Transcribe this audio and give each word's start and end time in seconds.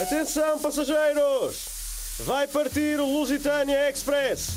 Atenção, 0.00 0.60
passageiros! 0.60 2.18
Vai 2.20 2.46
partir 2.46 3.00
o 3.00 3.04
Lusitania 3.04 3.90
Express. 3.90 4.50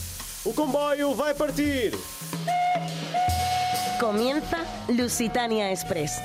O 0.45 0.53
comboio 0.53 1.15
vai 1.15 1.33
partir. 1.33 1.93
Comienza 3.99 4.57
Lusitania 4.87 5.71
Express. 5.71 6.21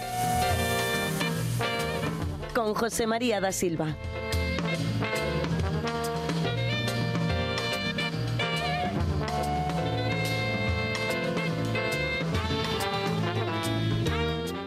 Con 2.54 2.74
José 2.74 3.06
María 3.06 3.40
da 3.40 3.52
Silva. 3.52 3.96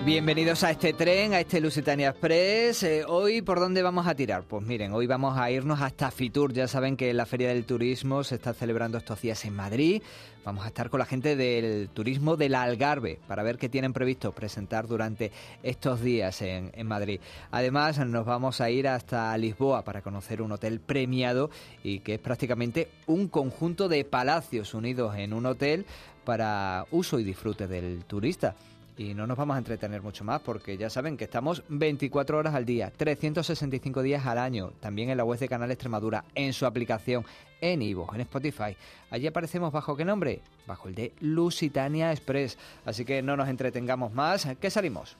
Bienvenidos 0.09 0.63
a 0.63 0.71
este 0.71 0.93
tren, 0.93 1.35
a 1.35 1.39
este 1.39 1.61
Lusitania 1.61 2.09
Express. 2.09 2.81
Eh, 2.81 3.05
hoy, 3.05 3.43
¿por 3.43 3.59
dónde 3.59 3.83
vamos 3.83 4.07
a 4.07 4.15
tirar? 4.15 4.41
Pues 4.41 4.65
miren, 4.65 4.91
hoy 4.91 5.05
vamos 5.05 5.37
a 5.37 5.51
irnos 5.51 5.81
hasta 5.81 6.09
Fitur. 6.09 6.51
Ya 6.51 6.67
saben 6.67 6.97
que 6.97 7.13
la 7.13 7.27
Feria 7.27 7.49
del 7.49 7.63
Turismo 7.63 8.23
se 8.23 8.33
está 8.33 8.55
celebrando 8.55 8.97
estos 8.97 9.21
días 9.21 9.45
en 9.45 9.55
Madrid. 9.55 10.01
Vamos 10.43 10.65
a 10.65 10.69
estar 10.69 10.89
con 10.89 10.97
la 10.97 11.05
gente 11.05 11.35
del 11.35 11.89
turismo 11.89 12.37
del 12.37 12.55
Algarve 12.55 13.19
para 13.27 13.43
ver 13.43 13.59
qué 13.59 13.69
tienen 13.69 13.93
previsto 13.93 14.31
presentar 14.31 14.87
durante 14.87 15.31
estos 15.61 16.01
días 16.01 16.41
en, 16.41 16.71
en 16.73 16.87
Madrid. 16.87 17.19
Además, 17.51 17.99
nos 17.99 18.25
vamos 18.25 18.61
a 18.61 18.71
ir 18.71 18.87
hasta 18.87 19.37
Lisboa 19.37 19.83
para 19.83 20.01
conocer 20.01 20.41
un 20.41 20.51
hotel 20.51 20.79
premiado 20.79 21.51
y 21.83 21.99
que 21.99 22.15
es 22.15 22.19
prácticamente 22.19 22.89
un 23.05 23.27
conjunto 23.27 23.87
de 23.87 24.05
palacios 24.05 24.73
unidos 24.73 25.15
en 25.17 25.33
un 25.33 25.45
hotel 25.45 25.85
para 26.25 26.87
uso 26.89 27.19
y 27.19 27.23
disfrute 27.23 27.67
del 27.67 28.05
turista. 28.05 28.55
Y 28.99 29.13
no 29.13 29.25
nos 29.25 29.37
vamos 29.37 29.55
a 29.55 29.59
entretener 29.59 30.01
mucho 30.01 30.25
más 30.25 30.41
porque 30.41 30.75
ya 30.75 30.89
saben 30.89 31.15
que 31.15 31.23
estamos 31.23 31.63
24 31.69 32.37
horas 32.37 32.53
al 32.53 32.65
día, 32.65 32.91
365 32.97 34.01
días 34.01 34.25
al 34.25 34.37
año, 34.37 34.73
también 34.81 35.09
en 35.09 35.15
la 35.15 35.23
web 35.23 35.39
de 35.39 35.47
Canal 35.47 35.71
Extremadura, 35.71 36.25
en 36.35 36.51
su 36.51 36.65
aplicación, 36.65 37.25
en 37.61 37.81
Ivo, 37.81 38.09
en 38.13 38.19
Spotify. 38.19 38.75
Allí 39.09 39.25
aparecemos 39.25 39.71
bajo 39.71 39.95
qué 39.95 40.03
nombre? 40.03 40.41
Bajo 40.67 40.89
el 40.89 40.95
de 40.95 41.13
Lusitania 41.21 42.11
Express. 42.11 42.57
Así 42.83 43.05
que 43.05 43.21
no 43.21 43.37
nos 43.37 43.47
entretengamos 43.47 44.13
más. 44.13 44.45
¿Qué 44.59 44.69
salimos? 44.69 45.15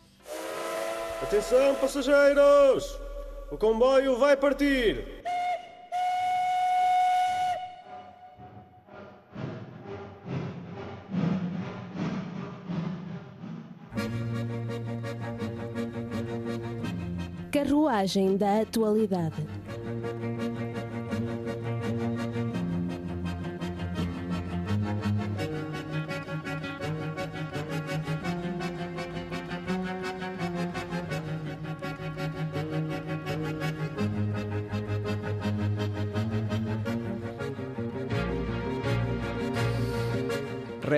Atenção, 1.24 1.76
passageiros! 1.76 3.00
O 3.50 3.58
comboio 3.58 4.20
vai 4.20 4.36
partir. 4.36 5.24
Carruagem 17.80 18.36
da 18.36 18.60
Atualidade. 18.60 19.48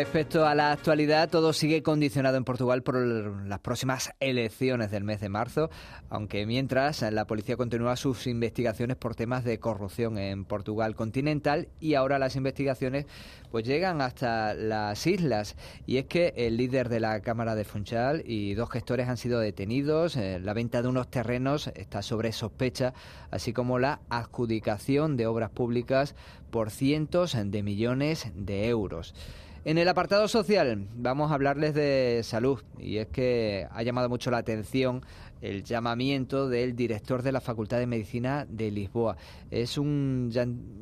Respecto 0.01 0.47
a 0.47 0.55
la 0.55 0.71
actualidad, 0.71 1.29
todo 1.29 1.53
sigue 1.53 1.83
condicionado 1.83 2.35
en 2.35 2.43
Portugal 2.43 2.81
por 2.81 2.95
las 2.95 3.59
próximas 3.59 4.11
elecciones 4.19 4.89
del 4.89 5.03
mes 5.03 5.21
de 5.21 5.29
marzo, 5.29 5.69
aunque 6.09 6.47
mientras 6.47 7.03
la 7.03 7.27
policía 7.27 7.55
continúa 7.55 7.95
sus 7.95 8.25
investigaciones 8.25 8.97
por 8.97 9.13
temas 9.13 9.43
de 9.43 9.59
corrupción 9.59 10.17
en 10.17 10.45
Portugal 10.45 10.95
continental 10.95 11.67
y 11.79 11.93
ahora 11.93 12.17
las 12.17 12.35
investigaciones 12.35 13.05
pues 13.51 13.63
llegan 13.63 14.01
hasta 14.01 14.55
las 14.55 15.05
islas 15.05 15.55
y 15.85 15.97
es 15.97 16.05
que 16.05 16.33
el 16.35 16.57
líder 16.57 16.89
de 16.89 16.99
la 16.99 17.19
Cámara 17.19 17.53
de 17.53 17.63
Funchal 17.63 18.23
y 18.25 18.55
dos 18.55 18.71
gestores 18.71 19.07
han 19.07 19.17
sido 19.17 19.39
detenidos, 19.39 20.17
eh, 20.17 20.39
la 20.39 20.55
venta 20.55 20.81
de 20.81 20.87
unos 20.87 21.11
terrenos 21.11 21.69
está 21.75 22.01
sobre 22.01 22.31
sospecha, 22.31 22.95
así 23.29 23.53
como 23.53 23.77
la 23.77 24.01
adjudicación 24.09 25.15
de 25.15 25.27
obras 25.27 25.51
públicas 25.51 26.15
por 26.49 26.71
cientos 26.71 27.37
de 27.39 27.61
millones 27.61 28.31
de 28.33 28.67
euros. 28.67 29.13
En 29.63 29.77
el 29.77 29.87
apartado 29.87 30.27
social 30.27 30.87
vamos 30.95 31.29
a 31.29 31.35
hablarles 31.35 31.75
de 31.75 32.21
salud 32.23 32.63
y 32.79 32.97
es 32.97 33.07
que 33.09 33.67
ha 33.69 33.83
llamado 33.83 34.09
mucho 34.09 34.31
la 34.31 34.39
atención 34.39 35.03
el 35.39 35.63
llamamiento 35.63 36.49
del 36.49 36.75
director 36.75 37.21
de 37.21 37.31
la 37.31 37.41
Facultad 37.41 37.77
de 37.77 37.85
Medicina 37.85 38.47
de 38.49 38.71
Lisboa. 38.71 39.17
Es 39.51 39.77
un 39.77 40.31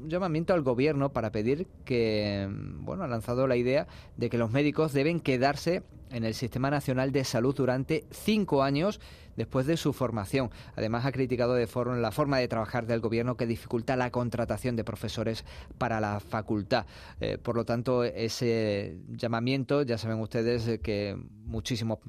llamamiento 0.08 0.54
al 0.54 0.62
gobierno 0.62 1.12
para 1.12 1.30
pedir 1.30 1.68
que, 1.84 2.48
bueno, 2.50 3.04
ha 3.04 3.08
lanzado 3.08 3.48
la 3.48 3.58
idea 3.58 3.86
de 4.16 4.30
que 4.30 4.38
los 4.38 4.50
médicos 4.50 4.94
deben 4.94 5.20
quedarse 5.20 5.84
en 6.10 6.24
el 6.24 6.34
Sistema 6.34 6.70
Nacional 6.70 7.12
de 7.12 7.26
Salud 7.26 7.54
durante 7.54 8.06
cinco 8.12 8.64
años 8.64 9.02
después 9.40 9.66
de 9.66 9.78
su 9.78 9.94
formación. 9.94 10.52
Además, 10.76 11.06
ha 11.06 11.14
criticado 11.14 11.54
de 11.54 11.66
forma, 11.66 11.96
la 11.96 12.12
forma 12.12 12.38
de 12.38 12.48
trabajar 12.50 12.86
del 12.86 13.00
gobierno 13.00 13.38
que 13.38 13.48
dificulta 13.48 13.96
la 13.96 14.12
contratación 14.12 14.76
de 14.76 14.84
profesores 14.84 15.46
para 15.78 16.02
la 16.02 16.20
facultad. 16.20 16.86
Eh, 17.22 17.38
por 17.38 17.56
lo 17.56 17.64
tanto, 17.64 18.04
ese 18.04 18.98
llamamiento, 19.08 19.84
ya 19.84 19.98
saben 19.98 20.20
ustedes 20.20 20.68
eh, 20.68 20.80
que 20.80 21.18
muchísimos 21.46 22.00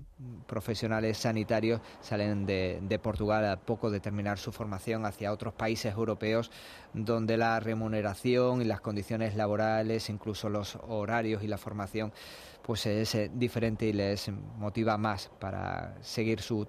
profesionales 0.46 1.18
sanitarios 1.18 1.80
salen 2.00 2.46
de, 2.46 2.80
de 2.82 2.98
Portugal 2.98 3.47
a 3.47 3.60
poco 3.60 3.91
de 3.91 4.00
terminar 4.00 4.38
su 4.38 4.50
formación 4.50 5.06
hacia 5.06 5.32
otros 5.32 5.54
países 5.54 5.94
europeos 5.94 6.50
donde 6.92 7.36
la 7.36 7.60
remuneración 7.60 8.60
y 8.60 8.64
las 8.64 8.80
condiciones 8.80 9.36
laborales, 9.36 10.10
incluso 10.10 10.48
los 10.48 10.76
horarios 10.88 11.44
y 11.44 11.47
la 11.47 11.58
formación, 11.58 12.12
pues 12.62 12.86
es 12.86 13.14
eh, 13.14 13.30
diferente 13.32 13.86
y 13.86 13.92
les 13.92 14.30
motiva 14.58 14.98
más 14.98 15.30
para 15.38 15.97
seguir 16.02 16.41
su 16.41 16.66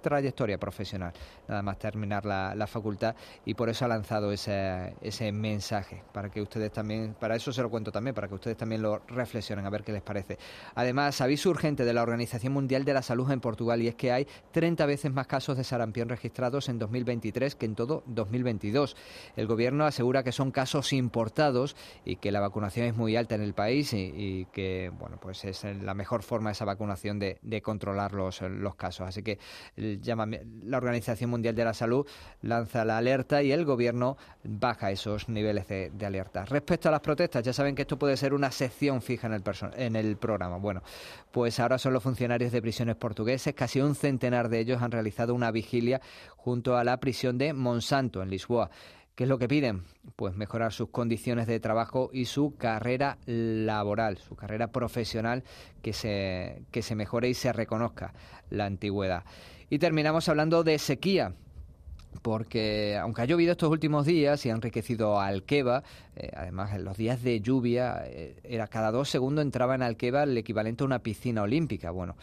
trayectoria 0.00 0.58
profesional, 0.58 1.12
nada 1.46 1.62
más 1.62 1.78
terminar 1.78 2.24
la, 2.24 2.54
la, 2.54 2.66
facultad 2.66 3.14
y 3.44 3.54
por 3.54 3.68
eso 3.68 3.84
ha 3.84 3.88
lanzado 3.88 4.32
ese, 4.32 4.94
ese 5.00 5.32
mensaje, 5.32 6.02
para 6.12 6.30
que 6.30 6.40
ustedes 6.40 6.72
también, 6.72 7.14
para 7.18 7.36
eso 7.36 7.52
se 7.52 7.62
lo 7.62 7.70
cuento 7.70 7.90
también, 7.90 8.14
para 8.14 8.28
que 8.28 8.34
ustedes 8.34 8.56
también 8.56 8.82
lo 8.82 9.02
reflexionen, 9.08 9.64
a 9.66 9.70
ver 9.70 9.84
qué 9.84 9.92
les 9.92 10.02
parece. 10.02 10.38
Además, 10.74 11.20
aviso 11.20 11.50
urgente 11.50 11.84
de 11.84 11.92
la 11.92 12.02
Organización 12.02 12.52
Mundial 12.52 12.84
de 12.84 12.94
la 12.94 13.02
Salud 13.02 13.30
en 13.30 13.40
Portugal 13.40 13.82
y 13.82 13.88
es 13.88 13.94
que 13.94 14.12
hay 14.12 14.26
30 14.52 14.86
veces 14.86 15.12
más 15.12 15.26
casos 15.26 15.56
de 15.56 15.64
sarampión 15.64 16.08
registrados 16.08 16.68
en 16.68 16.78
2023 16.78 17.54
que 17.54 17.66
en 17.66 17.74
todo 17.74 18.02
2022. 18.06 18.96
El 19.36 19.46
gobierno 19.46 19.84
asegura 19.84 20.22
que 20.22 20.32
son 20.32 20.50
casos 20.50 20.92
importados 20.92 21.76
y 22.04 22.16
que 22.16 22.32
la 22.32 22.40
vacunación 22.40 22.86
es 22.86 22.96
muy 22.96 23.16
alta 23.16 23.34
en 23.34 23.42
el 23.42 23.54
país 23.54 23.92
y, 23.92 24.46
que, 24.52 24.90
bueno, 24.98 25.18
pues 25.20 25.44
es 25.44 25.64
la 25.64 25.94
mejor 25.94 26.22
forma 26.22 26.50
esa 26.50 26.64
vacunación 26.64 27.18
de, 27.18 27.38
de 27.42 27.62
controlar 27.62 28.12
los, 28.12 28.40
los 28.42 28.74
casos. 28.74 29.08
Así 29.08 29.22
que 29.22 29.38
la 30.64 30.76
Organización 30.76 31.30
Mundial 31.30 31.54
de 31.54 31.64
la 31.64 31.74
Salud 31.74 32.06
lanza 32.42 32.84
la 32.84 32.98
alerta 32.98 33.42
y 33.42 33.52
el 33.52 33.64
gobierno 33.64 34.16
baja 34.44 34.90
esos 34.90 35.28
niveles 35.28 35.66
de, 35.68 36.06
alerta. 36.06 36.44
Respecto 36.44 36.88
a 36.88 36.92
las 36.92 37.00
protestas, 37.00 37.42
ya 37.42 37.52
saben 37.52 37.74
que 37.74 37.82
esto 37.82 37.98
puede 37.98 38.16
ser 38.16 38.34
una 38.34 38.50
sección 38.50 39.02
fija 39.02 39.26
en 39.26 39.34
el, 39.34 39.42
en 39.76 39.96
el 39.96 40.16
programa. 40.16 40.56
Bueno, 40.58 40.82
pues 41.30 41.60
ahora 41.60 41.78
son 41.78 41.92
los 41.92 42.02
funcionarios 42.02 42.52
de 42.52 42.62
prisiones 42.62 42.96
portugueses, 42.96 43.54
casi 43.54 43.80
un 43.80 43.94
centenar 43.94 44.48
de 44.48 44.60
ellos 44.60 44.82
han 44.82 44.90
realizado 44.90 45.34
una 45.34 45.50
vigilia 45.50 46.00
junto 46.36 46.76
a 46.76 46.84
la 46.84 46.98
prisión 46.98 47.38
de 47.38 47.52
Monsanto 47.52 48.22
en 48.22 48.30
Lisboa. 48.30 48.70
¿Qué 49.18 49.24
es 49.24 49.28
lo 49.28 49.38
que 49.38 49.48
piden? 49.48 49.82
Pues 50.14 50.36
mejorar 50.36 50.72
sus 50.72 50.90
condiciones 50.90 51.48
de 51.48 51.58
trabajo 51.58 52.08
y 52.12 52.26
su 52.26 52.54
carrera 52.56 53.18
laboral, 53.26 54.16
su 54.18 54.36
carrera 54.36 54.68
profesional, 54.68 55.42
que 55.82 55.92
se, 55.92 56.62
que 56.70 56.82
se 56.82 56.94
mejore 56.94 57.28
y 57.28 57.34
se 57.34 57.52
reconozca 57.52 58.14
la 58.48 58.66
antigüedad. 58.66 59.24
Y 59.70 59.78
terminamos 59.78 60.28
hablando 60.28 60.64
de 60.64 60.78
sequía 60.78 61.32
porque 62.22 62.96
aunque 63.00 63.22
ha 63.22 63.24
llovido 63.24 63.52
estos 63.52 63.70
últimos 63.70 64.06
días 64.06 64.44
y 64.44 64.50
ha 64.50 64.52
enriquecido 64.52 65.20
a 65.20 65.26
Alqueva, 65.26 65.82
eh, 66.16 66.30
además 66.34 66.72
en 66.74 66.84
los 66.84 66.96
días 66.96 67.22
de 67.22 67.40
lluvia, 67.40 68.02
eh, 68.06 68.36
era 68.44 68.66
cada 68.66 68.90
dos 68.90 69.08
segundos 69.08 69.42
entraba 69.44 69.74
en 69.74 69.82
Alqueva 69.82 70.24
el 70.24 70.36
equivalente 70.36 70.82
a 70.82 70.86
una 70.86 70.98
piscina 71.00 71.42
olímpica. 71.42 71.90
Bueno, 71.90 72.16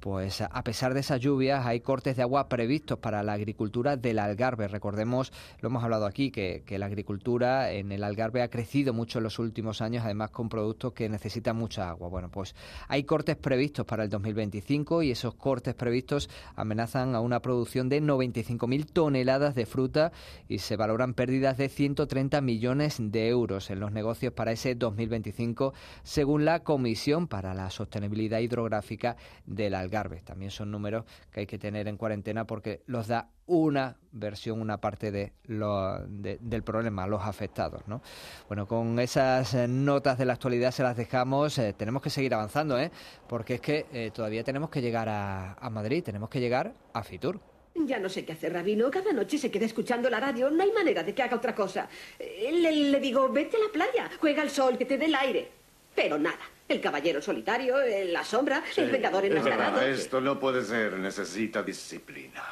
pues 0.00 0.40
a 0.40 0.64
pesar 0.64 0.94
de 0.94 1.00
esas 1.00 1.20
lluvias 1.20 1.66
hay 1.66 1.80
cortes 1.80 2.16
de 2.16 2.22
agua 2.22 2.48
previstos 2.48 2.98
para 2.98 3.22
la 3.22 3.34
agricultura 3.34 3.96
del 3.96 4.18
Algarve. 4.18 4.66
Recordemos, 4.66 5.32
lo 5.60 5.68
hemos 5.68 5.84
hablado 5.84 6.06
aquí, 6.06 6.30
que, 6.30 6.62
que, 6.64 6.78
la 6.78 6.86
agricultura 6.86 7.70
en 7.70 7.92
el 7.92 8.02
Algarve 8.02 8.42
ha 8.42 8.48
crecido 8.48 8.94
mucho 8.94 9.18
en 9.18 9.24
los 9.24 9.38
últimos 9.38 9.82
años, 9.82 10.04
además 10.04 10.30
con 10.30 10.48
productos 10.48 10.94
que 10.94 11.08
necesitan 11.08 11.56
mucha 11.56 11.90
agua. 11.90 12.08
Bueno, 12.08 12.30
pues 12.30 12.54
hay 12.88 13.04
cortes 13.04 13.36
previstos 13.36 13.84
para 13.84 14.04
el 14.04 14.10
2025 14.10 15.02
y 15.02 15.10
esos 15.10 15.34
cortes 15.34 15.74
previstos 15.74 16.30
amenazan 16.56 17.14
a 17.14 17.20
una 17.20 17.40
producción 17.40 17.88
de 17.90 18.02
95.000 18.02 18.86
toneladas 18.90 19.54
de 19.54 19.66
fruta 19.66 20.12
y 20.48 20.58
se 20.58 20.76
valoran 20.76 21.12
pérdidas 21.12 21.58
de 21.58 21.68
130 21.68 22.40
millones 22.40 22.96
de 22.98 23.28
euros 23.28 23.70
en 23.70 23.80
los 23.80 23.92
negocios 23.92 24.32
para 24.32 24.52
ese 24.52 24.74
2025, 24.74 25.74
según 26.02 26.46
la 26.46 26.60
Comisión 26.60 27.28
para 27.28 27.52
la 27.52 27.68
Sostenibilidad 27.68 28.38
Hidrográfica 28.38 29.16
del 29.44 29.74
Algarve. 29.74 29.89
Algarve. 29.90 30.22
También 30.22 30.50
son 30.50 30.70
números 30.70 31.04
que 31.32 31.40
hay 31.40 31.46
que 31.46 31.58
tener 31.58 31.88
en 31.88 31.96
cuarentena 31.96 32.46
porque 32.46 32.82
los 32.86 33.08
da 33.08 33.28
una 33.46 33.96
versión, 34.12 34.60
una 34.60 34.80
parte 34.80 35.10
de 35.10 35.32
lo, 35.44 35.98
del 36.06 36.62
problema, 36.62 37.06
los 37.06 37.22
afectados. 37.22 37.82
¿no? 37.88 38.00
Bueno, 38.46 38.66
con 38.66 38.98
esas 39.00 39.54
eh, 39.54 39.66
notas 39.66 40.16
de 40.18 40.24
la 40.24 40.34
actualidad 40.34 40.70
se 40.70 40.84
las 40.84 40.96
dejamos. 40.96 41.58
Eh, 41.58 41.74
tenemos 41.76 42.02
que 42.02 42.10
seguir 42.10 42.32
avanzando, 42.32 42.78
¿eh? 42.78 42.90
porque 43.28 43.54
es 43.54 43.60
que 43.60 43.86
eh, 43.92 44.10
todavía 44.14 44.44
tenemos 44.44 44.70
que 44.70 44.80
llegar 44.80 45.08
a, 45.08 45.68
Madrid, 45.70 46.02
tenemos 46.04 46.30
que 46.30 46.40
llegar 46.40 46.72
a 46.92 47.02
Fitur. 47.02 47.40
Ya 47.74 47.98
no 47.98 48.08
sé 48.08 48.24
qué 48.24 48.32
hacer, 48.32 48.52
Rabino. 48.52 48.90
Cada 48.90 49.12
noche 49.12 49.38
se 49.38 49.50
queda 49.50 49.64
escuchando 49.64 50.10
la 50.10 50.20
radio. 50.20 50.50
No 50.50 50.62
hay 50.62 50.72
manera 50.72 51.02
de 51.02 51.14
que 51.14 51.22
haga 51.22 51.36
otra 51.36 51.54
cosa. 51.54 51.88
Le, 52.18 52.72
le 52.72 53.00
digo, 53.00 53.28
vete 53.30 53.56
a 53.56 53.60
la 53.60 53.72
playa, 53.72 54.10
juega 54.20 54.42
al 54.42 54.50
sol, 54.50 54.76
que 54.76 54.84
te 54.84 54.98
dé 54.98 55.06
el 55.06 55.14
aire. 55.14 55.48
Pero 55.94 56.18
nada. 56.18 56.59
El 56.70 56.80
caballero 56.80 57.20
solitario, 57.20 57.80
eh, 57.80 58.04
la 58.04 58.24
sombra, 58.24 58.62
el 58.76 58.90
vengador 58.92 59.24
enmascarado. 59.24 59.80
esto 59.80 60.20
no 60.20 60.38
puede 60.38 60.64
ser. 60.64 60.92
Necesita 61.00 61.64
disciplina. 61.64 62.44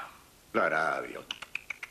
La 0.52 0.68
radio. 0.68 1.22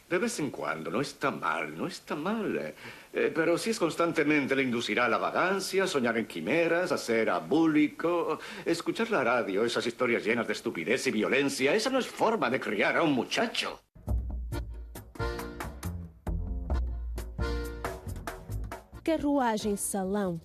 De 0.10 0.18
vez 0.18 0.38
en 0.40 0.52
cuando, 0.52 0.92
no 0.92 1.00
está 1.00 1.32
mal, 1.32 1.78
no 1.78 1.88
está 1.88 2.16
mal. 2.16 2.58
eh. 2.58 2.76
Eh, 3.14 3.32
pero 3.34 3.58
si 3.58 3.70
es 3.70 3.80
constantemente 3.80 4.58
le 4.58 4.64
inducirá 4.64 5.06
a 5.06 5.10
la 5.10 5.18
vagancia, 5.18 5.88
soñar 5.88 6.18
en 6.18 6.28
quimeras, 6.28 6.92
hacer 6.92 7.30
abúlico. 7.30 8.40
Escuchar 8.66 9.10
la 9.10 9.24
radio, 9.24 9.64
esas 9.64 9.88
historias 9.88 10.26
llenas 10.26 10.48
de 10.48 10.54
estupidez 10.54 11.08
y 11.08 11.12
violencia, 11.12 11.74
esa 11.74 11.90
no 11.90 12.00
es 12.00 12.08
forma 12.08 12.50
de 12.50 12.60
criar 12.60 12.98
a 12.98 13.04
un 13.04 13.14
muchacho. 13.14 13.80
Carruagem 19.04 19.78
Salão. 19.78 20.42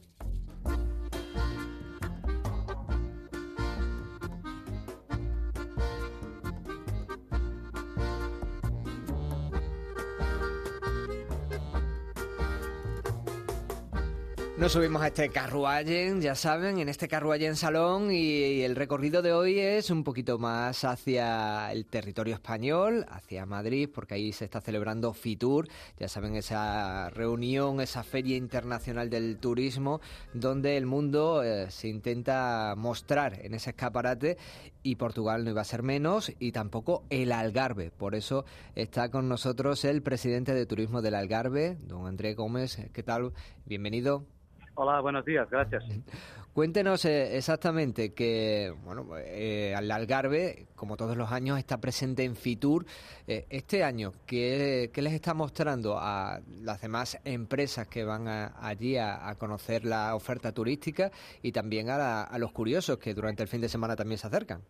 Nos 14.63 14.75
subimos 14.75 15.03
a 15.03 15.09
este 15.09 15.29
carruaje, 15.29 16.15
ya 16.21 16.37
saben, 16.37 16.79
en 16.79 16.89
este 16.89 17.09
carruaje 17.09 17.47
en 17.47 17.57
salón 17.57 18.13
y 18.13 18.63
el 18.63 18.77
recorrido 18.77 19.21
de 19.21 19.33
hoy 19.33 19.59
es 19.59 19.91
un 19.91 20.05
poquito 20.05 20.39
más 20.39 20.85
hacia 20.85 21.73
el 21.73 21.85
territorio 21.85 22.35
español, 22.35 23.05
hacia 23.11 23.45
Madrid, 23.45 23.91
porque 23.93 24.15
ahí 24.15 24.33
se 24.33 24.45
está 24.45 24.61
celebrando 24.61 25.15
FITUR, 25.15 25.67
ya 25.99 26.07
saben, 26.07 26.37
esa 26.37 27.11
reunión, 27.11 27.81
esa 27.81 28.05
feria 28.05 28.37
internacional 28.37 29.11
del 29.11 29.39
turismo, 29.39 30.01
donde 30.33 30.77
el 30.77 30.87
mundo 30.87 31.43
eh, 31.43 31.69
se 31.73 31.89
intenta 31.89 32.75
mostrar 32.77 33.41
en 33.45 33.55
ese 33.55 33.71
escaparate 33.71 34.39
y 34.85 34.95
Portugal 34.95 35.43
no 35.43 35.51
iba 35.51 35.63
a 35.63 35.65
ser 35.65 35.83
menos 35.83 36.33
y 36.39 36.53
tampoco 36.53 37.03
el 37.11 37.33
Algarve. 37.33 37.91
Por 37.91 38.15
eso 38.15 38.45
está 38.77 39.11
con 39.11 39.29
nosotros 39.29 39.85
el 39.85 40.03
presidente 40.03 40.55
de 40.55 40.67
Turismo 40.67 41.03
del 41.03 41.17
Algarve, 41.17 41.79
don 41.81 42.07
André 42.07 42.35
Gómez. 42.35 42.79
¿Qué 42.93 43.03
tal? 43.03 43.33
Bienvenido. 43.67 44.25
Hola, 44.75 45.01
buenos 45.01 45.25
días, 45.25 45.49
gracias. 45.51 45.85
Cuéntenos 46.55 47.05
eh, 47.07 47.37
exactamente 47.37 48.13
que, 48.13 48.75
bueno, 48.85 49.07
eh, 49.17 49.75
el 49.77 49.91
Algarve, 49.91 50.67
como 50.75 50.97
todos 50.97 51.17
los 51.17 51.31
años, 51.33 51.59
está 51.59 51.79
presente 51.79 52.25
en 52.25 52.37
Fitur. 52.37 52.85
Eh, 53.27 53.47
este 53.49 53.85
año, 53.85 54.13
¿qué, 54.27 54.91
qué 54.93 55.01
les 55.03 55.15
está 55.15 55.33
mostrando 55.35 55.97
a 55.99 56.41
las 56.63 56.81
demás 56.83 57.19
empresas 57.25 57.87
que 57.89 58.05
van 58.05 58.29
a- 58.29 58.53
allí 58.61 58.97
a, 58.99 59.29
a 59.29 59.35
conocer 59.37 59.85
la 59.85 60.15
oferta 60.15 60.53
turística 60.53 61.11
y 61.43 61.53
también 61.53 61.89
a, 61.89 61.97
la- 61.97 62.23
a 62.25 62.39
los 62.39 62.53
curiosos 62.53 62.99
que 62.99 63.15
durante 63.15 63.43
el 63.43 63.49
fin 63.49 63.61
de 63.63 63.69
semana 63.71 63.97
también 63.97 64.19
se 64.19 64.27
acercan? 64.27 64.61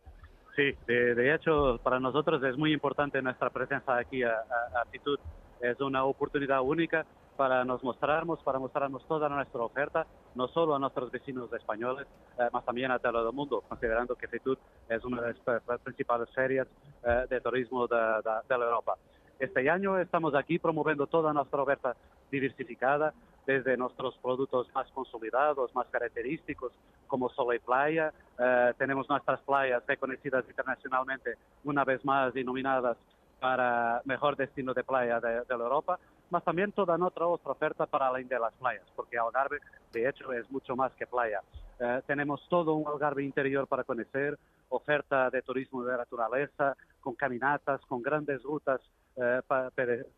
Sí, 0.54 0.70
de, 0.86 1.14
de 1.14 1.34
hecho, 1.34 1.80
para 1.82 1.98
nosotros 1.98 2.42
es 2.44 2.56
muy 2.58 2.72
importante 2.72 3.20
nuestra 3.22 3.50
presencia 3.50 3.96
aquí 3.96 4.22
a, 4.22 4.30
a 4.30 4.84
Fitur. 4.90 5.18
Es 5.60 5.80
una 5.80 6.04
oportunidad 6.04 6.60
única 6.60 7.06
para 7.36 7.64
nos 7.64 7.82
mostrarnos, 7.82 8.42
para 8.42 8.58
mostrarnos 8.58 9.04
toda 9.06 9.28
nuestra 9.28 9.62
oferta, 9.62 10.06
no 10.34 10.48
solo 10.48 10.74
a 10.74 10.78
nuestros 10.78 11.10
vecinos 11.10 11.52
españoles, 11.52 12.06
eh, 12.38 12.48
más 12.52 12.64
también 12.64 12.90
a 12.90 12.98
todo 12.98 13.28
el 13.28 13.34
mundo, 13.34 13.62
considerando 13.68 14.14
que 14.14 14.28
Fitur 14.28 14.58
es 14.88 15.04
una 15.04 15.22
de 15.22 15.34
las 15.66 15.80
principales 15.80 16.28
ferias 16.34 16.66
eh, 17.04 17.26
de 17.28 17.40
turismo 17.40 17.86
de, 17.86 17.96
de- 17.96 18.40
de 18.48 18.58
la 18.58 18.64
Europa. 18.66 18.96
Este 19.38 19.68
año 19.68 19.98
estamos 19.98 20.34
aquí 20.34 20.58
promoviendo 20.58 21.06
toda 21.06 21.32
nuestra 21.32 21.62
oferta 21.62 21.96
diversificada, 22.30 23.12
desde 23.44 23.76
nuestros 23.76 24.16
productos 24.18 24.68
más 24.72 24.88
consolidados, 24.92 25.74
más 25.74 25.88
característicos, 25.88 26.72
como 27.08 27.28
Sol 27.30 27.54
y 27.54 27.58
Playa. 27.58 28.12
Eh, 28.38 28.72
tenemos 28.78 29.08
nuestras 29.08 29.40
playas 29.40 29.82
reconocidas 29.86 30.44
internacionalmente, 30.48 31.34
una 31.64 31.84
vez 31.84 32.04
más 32.04 32.34
y 32.36 32.44
nominadas 32.44 32.96
para 33.40 34.00
mejor 34.04 34.36
destino 34.36 34.72
de 34.72 34.84
playa 34.84 35.18
de, 35.18 35.40
de 35.40 35.58
la 35.58 35.64
Europa, 35.64 35.98
más 36.32 36.42
también 36.42 36.72
toda 36.72 36.98
nuestra 36.98 37.26
otra 37.26 37.52
oferta 37.52 37.86
para 37.86 38.08
além 38.08 38.26
de 38.26 38.38
las 38.38 38.52
playas, 38.54 38.86
porque 38.96 39.18
Algarve, 39.18 39.58
de 39.92 40.08
hecho, 40.08 40.32
es 40.32 40.50
mucho 40.50 40.74
más 40.74 40.92
que 40.94 41.06
playa. 41.06 41.40
Eh, 41.78 42.02
tenemos 42.06 42.40
todo 42.48 42.74
un 42.74 42.86
Algarve 42.88 43.22
interior 43.22 43.68
para 43.68 43.84
conocer, 43.84 44.38
oferta 44.70 45.30
de 45.30 45.42
turismo 45.42 45.84
de 45.84 45.96
naturaleza, 45.96 46.76
con 47.00 47.14
caminatas, 47.14 47.80
con 47.82 48.02
grandes 48.02 48.42
rutas 48.42 48.80
eh, 49.16 49.40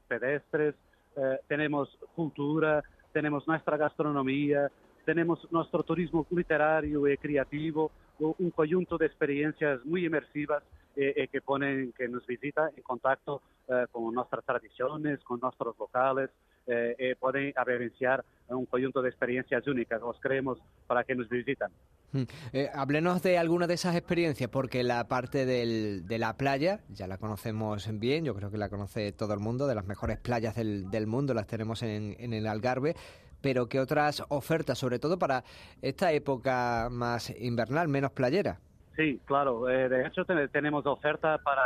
pedestres, 0.07 0.75
eh, 1.17 1.39
tenemos 1.49 1.99
cultura, 2.15 2.83
tenemos 3.13 3.47
nuestra 3.49 3.77
gastronomía, 3.77 4.71
tenemos 5.05 5.47
nuestro 5.51 5.83
turismo 5.83 6.27
literario 6.31 7.07
y 7.09 7.17
creativo, 7.17 7.91
u- 8.19 8.35
un 8.39 8.51
conjunto 8.51 8.97
de 8.99 9.07
experiencias 9.07 9.85
muy 9.85 10.07
inmersivas 10.07 10.63
eh, 10.97 11.13
eh, 11.17 11.29
que 11.29 11.41
ponen, 11.41 11.93
que 11.93 12.09
nos 12.09 12.25
visita 12.27 12.71
en 12.77 12.83
contacto 12.83 13.43
eh, 13.69 13.87
con 13.91 14.15
nuestras 14.15 14.45
tradiciones, 14.45 15.19
con 15.25 15.41
nuestros 15.41 15.77
locales, 15.79 16.31
eh, 16.67 16.95
eh, 16.99 17.17
pueden 17.19 17.53
vivenciar 17.67 18.25
un 18.49 18.67
conjunto 18.67 19.03
de 19.03 19.09
experiencias 19.11 19.67
únicas, 19.67 20.01
os 20.03 20.19
creemos, 20.21 20.59
para 20.87 21.03
que 21.05 21.15
nos 21.15 21.29
visitan. 21.29 21.71
Mm. 22.13 22.23
Eh, 22.53 22.71
háblenos 22.73 23.23
de 23.23 23.39
alguna 23.39 23.67
de 23.67 23.75
esas 23.75 23.97
experiencias, 23.97 24.49
porque 24.49 24.85
la 24.85 25.09
parte 25.09 25.45
del- 25.47 26.07
de 26.07 26.19
la 26.19 26.37
playa 26.37 26.81
ya 26.91 27.07
la 27.09 27.19
conocemos 27.19 27.89
bien, 27.99 28.25
yo 28.25 28.35
creo 28.37 28.51
que 28.53 28.59
la 28.59 28.69
conoce 28.69 29.11
todo 29.13 29.35
el 29.35 29.41
mundo, 29.41 29.67
de 29.67 29.75
las 29.75 29.85
mejores 29.87 30.19
playas 30.21 30.55
del, 30.55 30.89
del 30.91 31.07
mundo 31.09 31.35
las 31.35 31.49
tenemos 31.49 31.83
en, 31.83 32.15
en 32.21 32.33
el 32.33 32.47
Algarve, 32.47 32.95
pero 33.45 33.69
¿qué 33.69 33.79
otras 33.79 34.23
ofertas, 34.31 34.79
sobre 34.79 34.99
todo 34.99 35.19
para 35.19 35.45
esta 35.83 36.11
época 36.13 36.89
más 36.91 37.29
invernal, 37.39 37.89
menos 37.89 38.11
playera? 38.13 38.59
Sí, 38.97 39.21
claro. 39.27 39.69
eh, 39.69 39.89
de 39.91 40.07
hecho, 40.07 40.25
ten- 40.25 40.49
tenemos 40.49 40.87
oferta 40.87 41.37
para 41.39 41.61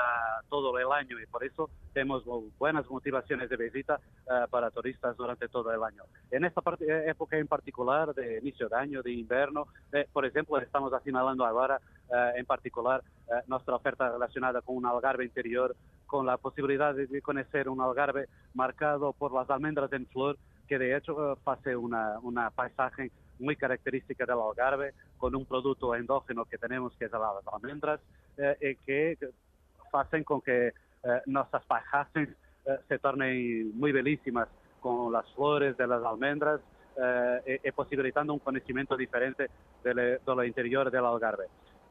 todo 0.48 0.76
el 0.78 0.90
año 0.90 1.20
y 1.20 1.26
por 1.26 1.44
eso 1.44 1.70
tenemos 1.92 2.25
bu- 2.25 2.50
buenas 2.58 2.88
motivaciones 2.90 3.49
de 3.49 3.56
visita 3.56 4.00
eh, 4.26 4.47
para 4.50 4.70
turistas 4.73 5.16
durante 5.16 5.47
todo 5.49 5.70
el 5.73 5.80
año. 5.85 6.02
En 6.32 6.44
esta 6.44 6.62
eh, 6.80 7.04
época 7.06 7.37
en 7.38 7.47
particular, 7.47 8.12
de 8.12 8.38
inicio 8.38 8.68
de 8.68 8.76
año, 8.76 9.02
de 9.02 9.12
invierno, 9.12 9.68
eh, 9.92 10.08
por 10.12 10.25
ejemplo, 10.26 10.58
estamos 10.58 10.92
asinalando 10.92 11.44
ahora 11.47 11.78
eh, 12.12 12.32
en 12.38 12.47
particular 12.47 13.04
eh, 13.28 13.35
nuestra 13.47 13.76
oferta 13.76 14.11
relacionada 14.11 14.62
con 14.62 14.76
un 14.76 14.87
algarve 14.87 15.25
interior, 15.25 15.76
con 16.06 16.26
la 16.26 16.38
posibilidad 16.38 16.92
de 16.94 17.23
conocer 17.23 17.68
un 17.68 17.80
algarve 17.82 18.26
marcado 18.54 19.12
por 19.12 19.32
las 19.32 19.49
almendras 19.50 19.92
en 19.92 20.06
flor, 20.06 20.37
que 20.68 20.78
de 20.78 20.96
hecho 20.96 21.32
eh, 21.32 21.37
hace 21.46 21.75
una, 21.75 22.18
una 22.20 22.50
paisaje 22.50 23.10
muy 23.38 23.56
característica 23.56 24.25
del 24.26 24.38
Algarve, 24.38 24.94
con 25.16 25.34
un 25.34 25.44
producto 25.44 25.94
endógeno 25.94 26.44
que 26.44 26.58
tenemos 26.58 26.94
que 26.96 27.06
es 27.06 27.12
las 27.12 27.46
almendras, 27.52 28.00
eh, 28.37 28.56
y 28.60 28.75
que 28.84 29.18
hacen 29.92 30.25
con 30.25 30.40
que 30.40 30.68
eh, 30.68 30.72
nuestras 31.26 31.64
paisajes 31.64 32.28
eh, 32.66 32.78
se 32.88 32.98
tornen 32.98 33.76
muy 33.78 33.92
bellísimas 33.92 34.48
con 34.80 35.12
las 35.12 35.26
flores 35.34 35.76
de 35.76 35.87
las 35.87 36.04
almendras 36.04 36.60
eh, 37.00 37.60
y, 37.64 37.70
posibilitando 37.72 38.32
un 38.32 38.40
conocimiento 38.40 38.96
diferente 38.96 39.48
del, 39.82 40.20
del 40.25 40.46
interior 40.46 40.90
del 40.90 41.04
Algarve. 41.04 41.46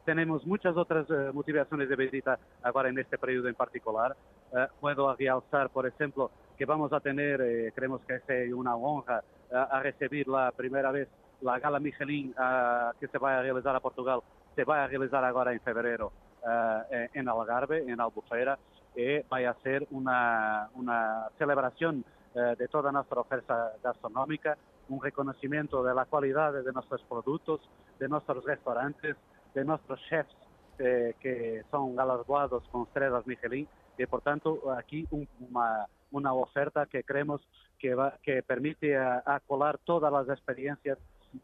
Tenemos 0.06 0.46
muchas 0.46 0.76
otras 0.78 1.10
eh, 1.10 1.32
motivaciones 1.34 1.90
de 1.90 1.96
visita 1.96 2.40
ahora 2.64 2.90
en 2.90 2.98
este 2.98 3.18
periodo 3.18 3.48
en 3.50 3.56
particular. 3.56 4.16
Eh, 4.54 4.68
puedo 4.80 5.14
realzar, 5.16 5.70
por 5.70 5.86
ejemplo, 5.86 6.32
que 6.58 6.66
vamos 6.66 6.92
a 6.94 7.00
tener, 7.02 7.42
eh, 7.42 7.72
creemos 7.76 8.02
que 8.06 8.16
es 8.16 8.54
una 8.54 8.76
honra, 8.76 9.24
eh, 9.52 9.56
a 9.56 9.80
recibir 9.82 10.28
la 10.28 10.52
primera 10.54 10.92
vez 10.92 11.10
la 11.42 11.60
gala 11.60 11.80
Michelin 11.80 12.34
ah, 12.38 12.94
que 13.00 13.08
se 13.08 13.18
va 13.20 13.40
a 13.40 13.42
realizar 13.44 13.76
a 13.76 13.80
Portugal, 13.82 14.22
se 14.56 14.64
va 14.66 14.84
a 14.84 14.88
realizar 14.88 15.24
ahora 15.26 15.54
en 15.54 15.62
febrero 15.62 16.14
ah, 16.44 16.86
en- 17.14 17.30
Algarve, 17.30 17.80
en 17.90 18.02
Albufeira, 18.02 18.60
y 18.96 19.20
va 19.32 19.50
a 19.52 19.56
ser 19.62 19.88
una, 19.92 20.70
una 20.74 21.30
celebración 21.38 22.04
eh, 22.36 22.56
de 22.58 22.68
toda 22.70 22.92
nuestra 22.92 23.22
oferta 23.22 23.74
gastronómica, 23.84 24.58
un 24.90 25.02
reconocimiento 25.04 25.84
de 25.84 25.94
la 25.94 26.06
calidad 26.08 26.54
de 26.54 26.74
nuestros 26.74 27.04
productos, 27.06 27.62
de 28.00 28.10
nuestros 28.10 28.44
restaurantes, 28.46 29.18
de 29.54 29.66
nuestros 29.66 30.00
chefs 30.10 30.36
eh, 30.80 31.16
que 31.20 31.64
son 31.72 31.96
galardoados 31.96 32.68
con 32.70 32.84
estrellas 32.84 33.26
Michelin 33.28 33.68
y 33.98 34.06
por 34.08 34.22
tanto 34.22 34.72
aquí 34.72 35.08
un- 35.12 35.28
una, 35.40 35.88
una 36.12 36.34
oferta 36.34 36.86
que 36.86 37.04
creemos 37.04 37.42
que, 37.80 37.96
va, 37.96 38.18
que 38.24 38.44
permite 38.44 38.98
a, 38.98 39.24
a 39.26 39.40
colar 39.40 39.78
todas 39.80 40.12
las 40.12 40.28
experiencias 40.30 40.98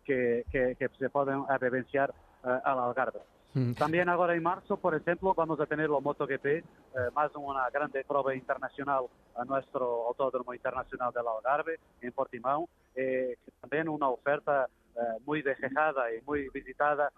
que, 0.05 0.45
que, 0.51 0.75
que 0.77 0.89
se 0.97 1.09
pueden 1.09 1.43
vivenciar 1.61 2.13
eh, 2.43 2.59
al 2.63 2.79
Algarve. 2.79 3.21
También 3.77 4.09
ahora 4.09 4.33
en 4.33 4.41
marzo, 4.41 4.77
por 4.77 4.95
ejemplo, 4.95 5.35
vamos 5.35 5.59
a 5.59 5.67
tener 5.67 5.87
la 5.87 5.99
MotoGP, 5.99 6.45
eh, 6.45 6.63
más 7.13 7.31
una 7.35 7.69
grande 7.69 8.03
prueba 8.03 8.33
internacional 8.33 9.05
a 9.35 9.45
nuestro 9.45 10.07
Autódromo 10.07 10.55
Internacional 10.55 11.13
del 11.13 11.27
Algarve, 11.27 11.79
en 12.01 12.11
Portimão, 12.11 12.67
eh, 12.95 13.37
también 13.61 13.89
una 13.89 14.09
oferta 14.09 14.67
eh, 14.95 14.99
muy 15.23 15.43
desejada 15.43 16.11
y 16.15 16.21
muy 16.25 16.49
visitada 16.49 17.11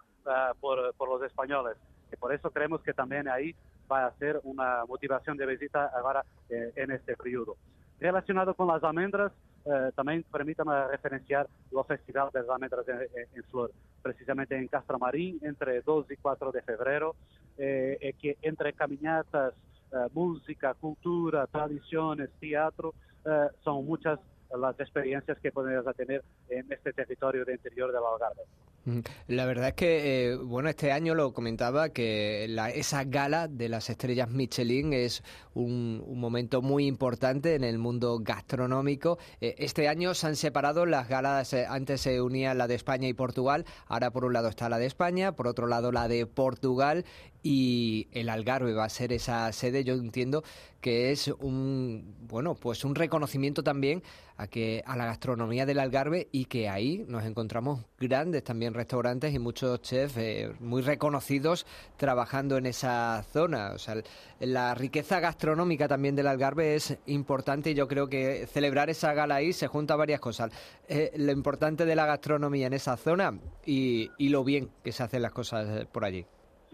por, 0.60 0.92
por 0.96 1.08
los 1.08 1.22
españoles. 1.22 1.78
Y 2.12 2.16
por 2.16 2.34
eso 2.34 2.50
creemos 2.50 2.82
que 2.82 2.92
también 2.92 3.28
ahí 3.28 3.54
va 3.90 4.06
a 4.06 4.12
ser 4.18 4.40
una 4.44 4.84
motivación 4.86 5.36
de 5.36 5.46
visita 5.46 5.86
ahora 5.94 6.24
eh, 6.48 6.72
en 6.76 6.90
este 6.90 7.16
periodo. 7.16 7.56
Relacionado 7.98 8.54
con 8.54 8.68
las 8.68 8.82
almendras, 8.84 9.32
eh, 9.64 9.90
también 9.94 10.24
permítame 10.30 10.86
referenciar 10.88 11.48
los 11.70 11.86
Festival 11.86 12.28
de 12.32 12.40
las 12.40 12.50
Almendras 12.50 12.86
en, 12.88 13.00
en- 13.00 13.28
en 13.34 13.42
Flor, 13.44 13.70
precisamente 14.02 14.56
en 14.56 14.68
Castramarín, 14.68 15.38
entre 15.42 15.80
2 15.80 16.10
y 16.10 16.16
4 16.16 16.52
de 16.52 16.62
febrero, 16.62 17.16
eh, 17.58 17.96
eh, 18.00 18.12
que 18.20 18.36
entre 18.42 18.72
caminatas, 18.74 19.54
eh, 19.92 19.96
música, 20.12 20.74
cultura, 20.74 21.46
tradiciones, 21.46 22.30
teatro, 22.38 22.92
eh, 23.24 23.48
son 23.64 23.84
muchas 23.86 24.20
las 24.58 24.78
experiencias 24.80 25.38
que 25.42 25.50
podemos 25.52 25.94
tener 25.96 26.22
en 26.48 26.70
este 26.72 26.92
territorio 26.92 27.44
de 27.44 27.54
interior 27.54 27.92
del 27.92 28.00
Algarve. 28.02 28.42
Mm, 28.84 29.00
La 29.28 29.46
verdad 29.46 29.68
es 29.68 29.74
que, 29.74 30.30
eh, 30.32 30.36
bueno, 30.36 30.68
este 30.68 30.92
año 30.92 31.14
lo 31.16 31.32
comentaba 31.32 31.88
que 31.88 32.46
la- 32.48 32.70
esa 32.70 33.02
gala 33.04 33.48
de 33.48 33.68
las 33.68 33.90
estrellas 33.90 34.30
Michelin 34.30 34.92
es 34.92 35.24
un, 35.54 36.02
un 36.06 36.20
momento 36.20 36.62
muy 36.62 36.86
importante 36.86 37.56
en 37.56 37.64
el 37.64 37.78
mundo 37.78 38.20
gastronómico. 38.22 39.18
Eh, 39.40 39.56
este 39.58 39.88
año 39.88 40.14
se 40.14 40.28
han 40.28 40.36
separado 40.36 40.86
las 40.86 41.08
galas, 41.08 41.52
eh, 41.52 41.66
antes 41.68 42.00
se 42.02 42.20
unía 42.22 42.54
la 42.54 42.68
de 42.68 42.76
España 42.76 43.08
y 43.08 43.12
Portugal, 43.14 43.64
ahora 43.88 44.12
por 44.12 44.24
un 44.24 44.32
lado 44.32 44.48
está 44.48 44.68
la 44.68 44.78
de 44.78 44.86
España, 44.86 45.32
por 45.32 45.48
otro 45.48 45.66
lado 45.66 45.90
la 45.90 46.06
de 46.06 46.24
Portugal 46.26 47.04
y 47.48 48.08
el 48.10 48.28
Algarve 48.28 48.72
va 48.72 48.86
a 48.86 48.88
ser 48.88 49.12
esa 49.12 49.52
sede, 49.52 49.84
yo 49.84 49.94
entiendo 49.94 50.42
que 50.80 51.12
es 51.12 51.28
un, 51.28 52.16
bueno, 52.26 52.56
pues 52.56 52.84
un 52.84 52.96
reconocimiento 52.96 53.62
también 53.62 54.02
a 54.36 54.48
que 54.48 54.82
a 54.84 54.96
la 54.96 55.06
gastronomía 55.06 55.64
del 55.64 55.78
Algarve 55.78 56.26
y 56.32 56.46
que 56.46 56.68
ahí 56.68 57.04
nos 57.06 57.24
encontramos 57.24 57.84
grandes 58.00 58.42
también 58.42 58.74
restaurantes 58.74 59.32
y 59.32 59.38
muchos 59.38 59.80
chefs 59.80 60.16
eh, 60.16 60.54
muy 60.58 60.82
reconocidos 60.82 61.66
trabajando 61.96 62.56
en 62.56 62.66
esa 62.66 63.24
zona. 63.32 63.70
O 63.74 63.78
sea, 63.78 63.94
la 64.40 64.74
riqueza 64.74 65.20
gastronómica 65.20 65.86
también 65.86 66.16
del 66.16 66.26
Algarve 66.26 66.74
es 66.74 66.98
importante 67.06 67.70
y 67.70 67.74
yo 67.74 67.86
creo 67.86 68.08
que 68.08 68.48
celebrar 68.52 68.90
esa 68.90 69.14
gala 69.14 69.36
ahí 69.36 69.52
se 69.52 69.68
junta 69.68 69.94
varias 69.94 70.18
cosas. 70.18 70.50
Eh, 70.88 71.12
lo 71.16 71.30
importante 71.30 71.84
de 71.84 71.94
la 71.94 72.06
gastronomía 72.06 72.66
en 72.66 72.72
esa 72.72 72.96
zona 72.96 73.38
y, 73.64 74.10
y 74.18 74.30
lo 74.30 74.42
bien 74.42 74.68
que 74.82 74.90
se 74.90 75.04
hacen 75.04 75.22
las 75.22 75.30
cosas 75.30 75.68
eh, 75.68 75.86
por 75.86 76.04
allí. 76.04 76.26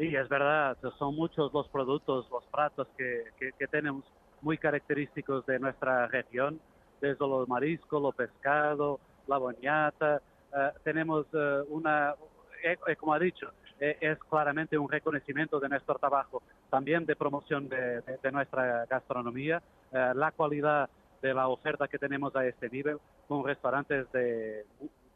Sí, 0.02 0.16
es 0.16 0.28
verdad, 0.28 0.76
son 0.99 1.14
muchos 1.14 1.52
los 1.54 1.68
productos, 1.68 2.28
los 2.28 2.44
platos 2.47 2.88
que, 2.99 3.52
tenemos 3.68 4.02
muy 4.40 4.59
característicos 4.59 5.47
de 5.47 5.61
nuestra 5.61 6.09
región, 6.09 6.61
desde 7.00 7.25
los 7.25 7.49
mariscos, 7.49 8.02
lo 8.02 8.11
pescado, 8.11 8.99
la 9.28 9.38
boñata. 9.38 10.21
eh, 10.56 10.71
tenemos 10.82 11.26
eh, 11.32 11.61
una, 11.68 12.16
eh, 12.64 12.76
eh, 12.88 12.97
como 12.97 13.14
ha 13.14 13.21
dicho, 13.21 13.52
es 13.78 14.18
claramente 14.28 14.76
un 14.76 14.90
reconocimiento 14.90 15.61
de 15.61 15.68
nuestro 15.68 15.94
trabajo, 15.94 16.42
también 16.68 17.06
de 17.06 17.14
promoción 17.14 17.68
de, 17.68 18.02
nuestra 18.32 18.87
gastronomía, 18.87 19.62
eh, 19.92 20.12
la 20.16 20.32
calidad 20.32 20.90
de 21.21 21.32
la 21.32 21.47
oferta 21.47 21.87
que 21.87 22.00
tenemos 22.00 22.35
a 22.35 22.44
este 22.44 22.68
nivel, 22.68 22.99
con 23.28 23.44
restaurantes 23.47 24.11
de, 24.11 24.66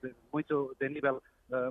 de 0.01 0.15
mucho, 0.31 0.71
de 0.79 0.91
nivel 0.91 1.15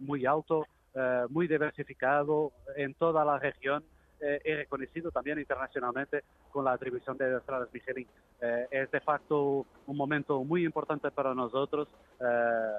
muy 0.01 0.25
alto, 0.25 0.65
eh, 0.95 1.25
muy 1.29 1.47
diversificado 1.47 2.51
en 2.75 2.93
toda 2.93 3.23
la 3.25 3.37
región 3.37 3.83
eh, 4.21 4.39
y 4.45 4.53
reconocido 4.53 5.11
también 5.11 5.39
internacionalmente 5.39 6.23
con 6.49 6.63
la 6.63 6.71
atribución 6.71 7.17
de 7.17 7.35
estrellas 7.35 7.67
Michelin. 7.73 8.07
Eh, 8.41 8.67
es 8.71 8.89
de 8.89 9.01
facto 9.01 9.65
un 9.85 9.97
momento 9.97 10.41
muy 10.43 10.63
importante 10.63 11.11
para 11.11 11.33
nosotros 11.33 11.89
eh, 12.21 12.77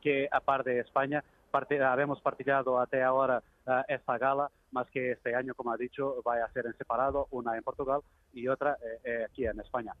que, 0.00 0.28
aparte 0.30 0.70
de 0.70 0.80
España, 0.80 1.24
parte, 1.50 1.82
habemos 1.82 2.20
hasta 2.78 3.04
ahora 3.04 3.42
esta 3.88 4.16
gala, 4.16 4.50
más 4.72 4.88
que 4.90 5.12
este 5.12 5.34
año, 5.34 5.54
como 5.54 5.72
ha 5.72 5.76
dicho, 5.76 6.22
va 6.26 6.44
a 6.44 6.52
ser 6.52 6.66
en 6.66 6.76
separado, 6.76 7.28
una 7.30 7.56
en 7.56 7.62
Portugal 7.62 8.00
y 8.32 8.48
otra 8.48 8.74
eh, 8.74 9.00
eh, 9.04 9.24
aquí 9.28 9.46
en 9.46 9.60
España. 9.60 9.94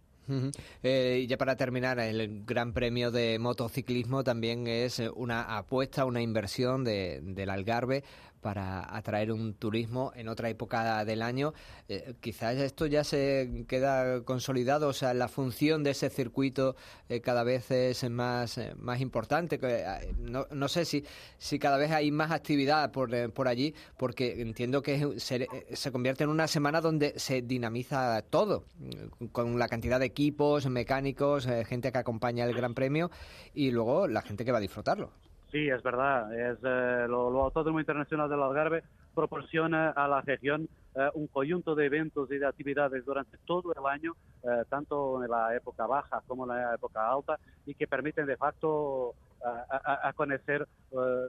Y 0.82 1.26
ya 1.26 1.36
para 1.36 1.56
terminar, 1.56 1.98
el 1.98 2.44
Gran 2.44 2.72
Premio 2.72 3.10
de 3.10 3.38
Motociclismo 3.40 4.22
también 4.22 4.68
es 4.68 5.00
eh, 5.00 5.10
una 5.10 5.56
apuesta, 5.56 6.04
una 6.04 6.22
inversión 6.22 6.84
de, 6.84 7.20
del 7.20 7.50
Algarve 7.50 8.04
para 8.40 8.96
atraer 8.96 9.32
un 9.32 9.54
turismo 9.54 10.12
en 10.14 10.28
otra 10.28 10.48
época 10.48 11.04
del 11.04 11.22
año. 11.22 11.52
Eh, 11.88 12.14
quizás 12.20 12.56
esto 12.56 12.86
ya 12.86 13.04
se 13.04 13.64
queda 13.68 14.22
consolidado, 14.22 14.88
o 14.88 14.92
sea, 14.92 15.14
la 15.14 15.28
función 15.28 15.82
de 15.82 15.90
ese 15.90 16.10
circuito 16.10 16.76
eh, 17.08 17.20
cada 17.20 17.44
vez 17.44 17.70
es 17.70 18.08
más, 18.10 18.58
eh, 18.58 18.74
más 18.76 19.00
importante. 19.00 19.60
no, 20.18 20.46
no 20.50 20.68
sé 20.68 20.84
si, 20.84 21.04
si 21.38 21.58
cada 21.58 21.76
vez 21.76 21.90
hay 21.90 22.10
más 22.10 22.30
actividad 22.30 22.90
por, 22.92 23.32
por 23.32 23.48
allí, 23.48 23.74
porque 23.96 24.40
entiendo 24.40 24.82
que 24.82 25.20
se, 25.20 25.46
se 25.72 25.92
convierte 25.92 26.24
en 26.24 26.30
una 26.30 26.46
semana 26.46 26.80
donde 26.80 27.18
se 27.18 27.42
dinamiza 27.42 28.22
todo, 28.22 28.64
mm, 28.78 29.26
con 29.26 29.58
la 29.58 29.68
cantidad 29.68 30.00
de 30.00 30.06
equipos, 30.06 30.66
mecánicos, 30.66 31.46
gente 31.66 31.92
que 31.92 31.98
acompaña 31.98 32.44
el 32.44 32.54
Gran 32.54 32.74
Premio 32.74 33.10
y 33.54 33.70
luego 33.70 34.08
la 34.08 34.22
gente 34.22 34.44
que 34.44 34.52
va 34.52 34.58
a 34.58 34.62
disfrutarlo. 34.62 35.10
Sí, 35.50 35.68
es 35.68 35.82
verdad. 35.82 36.32
Es, 36.32 36.58
eh, 36.62 37.06
lo, 37.08 37.30
lo 37.30 37.42
Autódromo 37.44 37.80
Internacional 37.80 38.28
del 38.30 38.42
Algarve 38.42 38.84
proporciona 39.14 39.90
a 39.90 40.06
la 40.06 40.20
región 40.20 40.68
eh, 40.94 41.08
un 41.14 41.26
conjunto 41.28 41.74
de 41.74 41.86
eventos 41.86 42.30
y 42.30 42.38
de 42.38 42.46
actividades 42.46 43.04
durante 43.04 43.36
todo 43.44 43.72
el 43.74 43.84
año, 43.86 44.14
eh, 44.44 44.64
tanto 44.68 45.22
en 45.24 45.30
la 45.30 45.54
época 45.56 45.86
baja 45.86 46.22
como 46.26 46.44
en 46.44 46.56
la 46.56 46.74
época 46.74 47.10
alta, 47.10 47.38
y 47.66 47.74
que 47.74 47.88
permiten 47.88 48.26
de 48.26 48.36
facto 48.36 49.14
eh, 49.44 49.48
a, 49.48 50.08
a- 50.08 50.12
conocer 50.12 50.66
eh, 50.92 51.28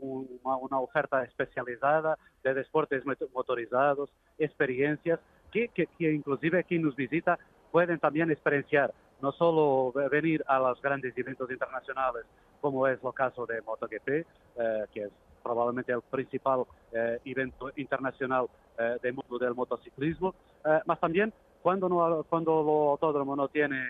una, 0.00 0.78
oferta 0.78 1.22
especializada 1.24 2.16
de 2.42 2.54
deportes 2.54 3.04
moto- 3.04 3.28
motorizados, 3.34 4.10
experiencias 4.38 5.20
que, 5.52 5.68
que, 5.68 5.86
que 5.98 6.12
inclusive 6.12 6.64
quien 6.64 6.82
nos 6.82 6.96
visita 6.96 7.38
pueden 7.70 7.98
también 7.98 8.30
experienciar, 8.30 8.92
no 9.22 9.32
solo 9.32 9.92
ve- 9.92 10.08
venir 10.08 10.42
a 10.46 10.58
los 10.58 10.80
grandes 10.80 11.16
eventos 11.16 11.50
internacionales, 11.50 12.24
como 12.60 12.86
es 12.86 12.98
el 13.02 13.14
caso 13.14 13.46
de 13.46 13.60
MotoGP, 13.62 14.08
eh, 14.08 14.84
que 14.92 15.04
es 15.04 15.10
probablemente 15.42 15.92
el 15.92 16.02
principal 16.02 16.64
eh, 16.92 17.18
evento 17.24 17.70
internacional 17.76 18.46
eh, 18.78 18.98
del 19.02 19.14
mundo 19.14 19.38
del 19.38 19.54
motociclismo, 19.54 20.34
eh, 20.64 20.80
más 20.86 21.00
también 21.00 21.32
cuando, 21.62 21.88
no, 21.88 22.24
cuando 22.28 22.60
el 22.60 22.68
autódromo 22.90 23.36
no 23.36 23.48
tiene 23.48 23.84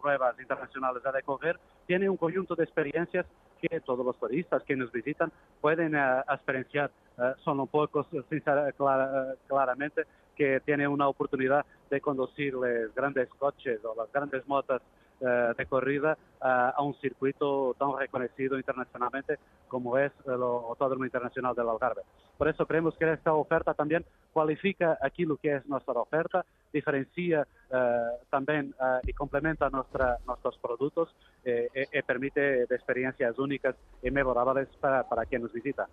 pruebas 0.00 0.38
internacionales 0.40 1.04
a 1.04 1.12
decorrer, 1.12 1.58
tiene 1.86 2.08
un 2.08 2.16
conjunto 2.16 2.54
de 2.54 2.64
experiencias 2.64 3.26
que 3.60 3.80
todos 3.80 4.04
los 4.04 4.18
turistas 4.18 4.62
que 4.64 4.76
nos 4.76 4.90
visitan 4.92 5.30
pueden 5.60 5.94
eh, 5.94 6.22
experienciar. 6.32 6.90
Eh, 7.18 7.32
son 7.44 7.60
un 7.60 7.68
pocos, 7.68 8.06
sincera- 8.28 8.72
clara- 8.72 9.34
claramente, 9.46 10.04
que 10.36 10.60
tienen 10.60 10.88
una 10.88 11.08
oportunidad 11.08 11.64
de 11.90 12.00
conducir 12.00 12.54
los 12.54 12.94
grandes 12.94 13.28
coches 13.38 13.84
o 13.84 13.94
las 13.94 14.10
grandes 14.12 14.46
motos 14.48 14.80
eh, 14.80 14.99
de 15.20 15.66
corrida 15.66 16.12
eh, 16.12 16.16
a 16.40 16.82
un 16.82 16.94
circuito 17.00 17.74
tan 17.78 17.96
reconocido 17.98 18.56
internacionalmente 18.56 19.38
como 19.68 19.98
es 19.98 20.12
el 20.26 20.42
Autódromo 20.42 21.04
Internacional 21.04 21.54
del 21.54 21.68
Algarve. 21.68 22.02
Por 22.38 22.48
eso 22.48 22.66
creemos 22.66 22.96
que 22.96 23.12
esta 23.12 23.34
oferta 23.34 23.74
también 23.74 24.04
cualifica 24.32 24.98
aquello 25.00 25.36
que 25.36 25.56
es 25.56 25.66
nuestra 25.66 25.92
oferta, 25.94 26.44
diferencia 26.72 27.46
eh, 27.70 28.00
también 28.30 28.74
eh, 28.80 29.00
y 29.06 29.12
complementa 29.12 29.68
nuestra, 29.68 30.16
nuestros 30.26 30.56
productos 30.58 31.14
eh, 31.44 31.68
y, 31.74 31.98
y 31.98 32.02
permite 32.02 32.40
de 32.66 32.74
experiencias 32.74 33.38
únicas 33.38 33.76
y 34.02 34.10
memorables 34.10 34.68
para, 34.80 35.06
para 35.08 35.26
quien 35.26 35.42
nos 35.42 35.52
visita. 35.52 35.86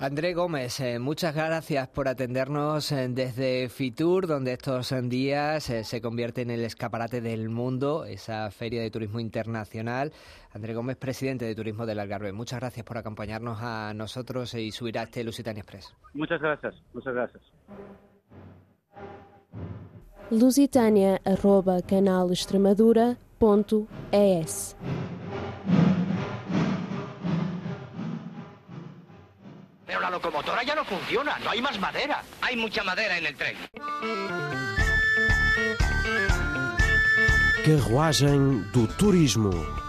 André 0.00 0.32
Gómez, 0.32 0.78
eh, 0.78 1.00
muchas 1.00 1.34
gracias 1.34 1.88
por 1.88 2.06
atendernos 2.06 2.92
eh, 2.92 3.08
desde 3.10 3.68
Fitur, 3.68 4.28
donde 4.28 4.52
estos 4.52 4.92
eh, 4.92 5.02
días 5.02 5.68
eh, 5.70 5.82
se 5.82 6.00
convierte 6.00 6.42
en 6.42 6.50
el 6.50 6.64
escaparate 6.64 7.20
del 7.20 7.48
mundo, 7.48 8.04
esa 8.04 8.48
feria 8.52 8.80
de 8.80 8.92
turismo 8.92 9.18
internacional. 9.18 10.12
André 10.52 10.74
Gómez, 10.74 10.98
presidente 10.98 11.46
de 11.46 11.56
Turismo 11.56 11.84
del 11.84 11.98
Algarve, 11.98 12.32
muchas 12.32 12.60
gracias 12.60 12.86
por 12.86 12.96
acompañarnos 12.96 13.58
a 13.60 13.92
nosotros 13.92 14.54
y 14.54 14.70
subir 14.70 15.00
a 15.00 15.02
este 15.02 15.24
Lusitania 15.24 15.62
Express. 15.62 15.92
Muchas 16.14 16.40
gracias, 16.40 16.76
muchas 16.94 17.14
gracias. 17.14 17.42
Lusitânia 20.30 21.20
arroba 21.24 21.82
canalextremadura.es 21.82 24.76
Pero 29.88 30.00
la 30.00 30.10
locomotora 30.10 30.62
ya 30.62 30.74
no 30.74 30.84
funciona, 30.84 31.38
no 31.38 31.48
hay 31.48 31.62
más 31.62 31.80
madera. 31.80 32.22
Hay 32.42 32.56
mucha 32.56 32.84
madera 32.84 33.16
en 33.16 33.24
el 33.24 33.34
tren. 33.34 33.56
Carruagem 37.64 38.70
do 38.70 38.86
Turismo. 38.86 39.87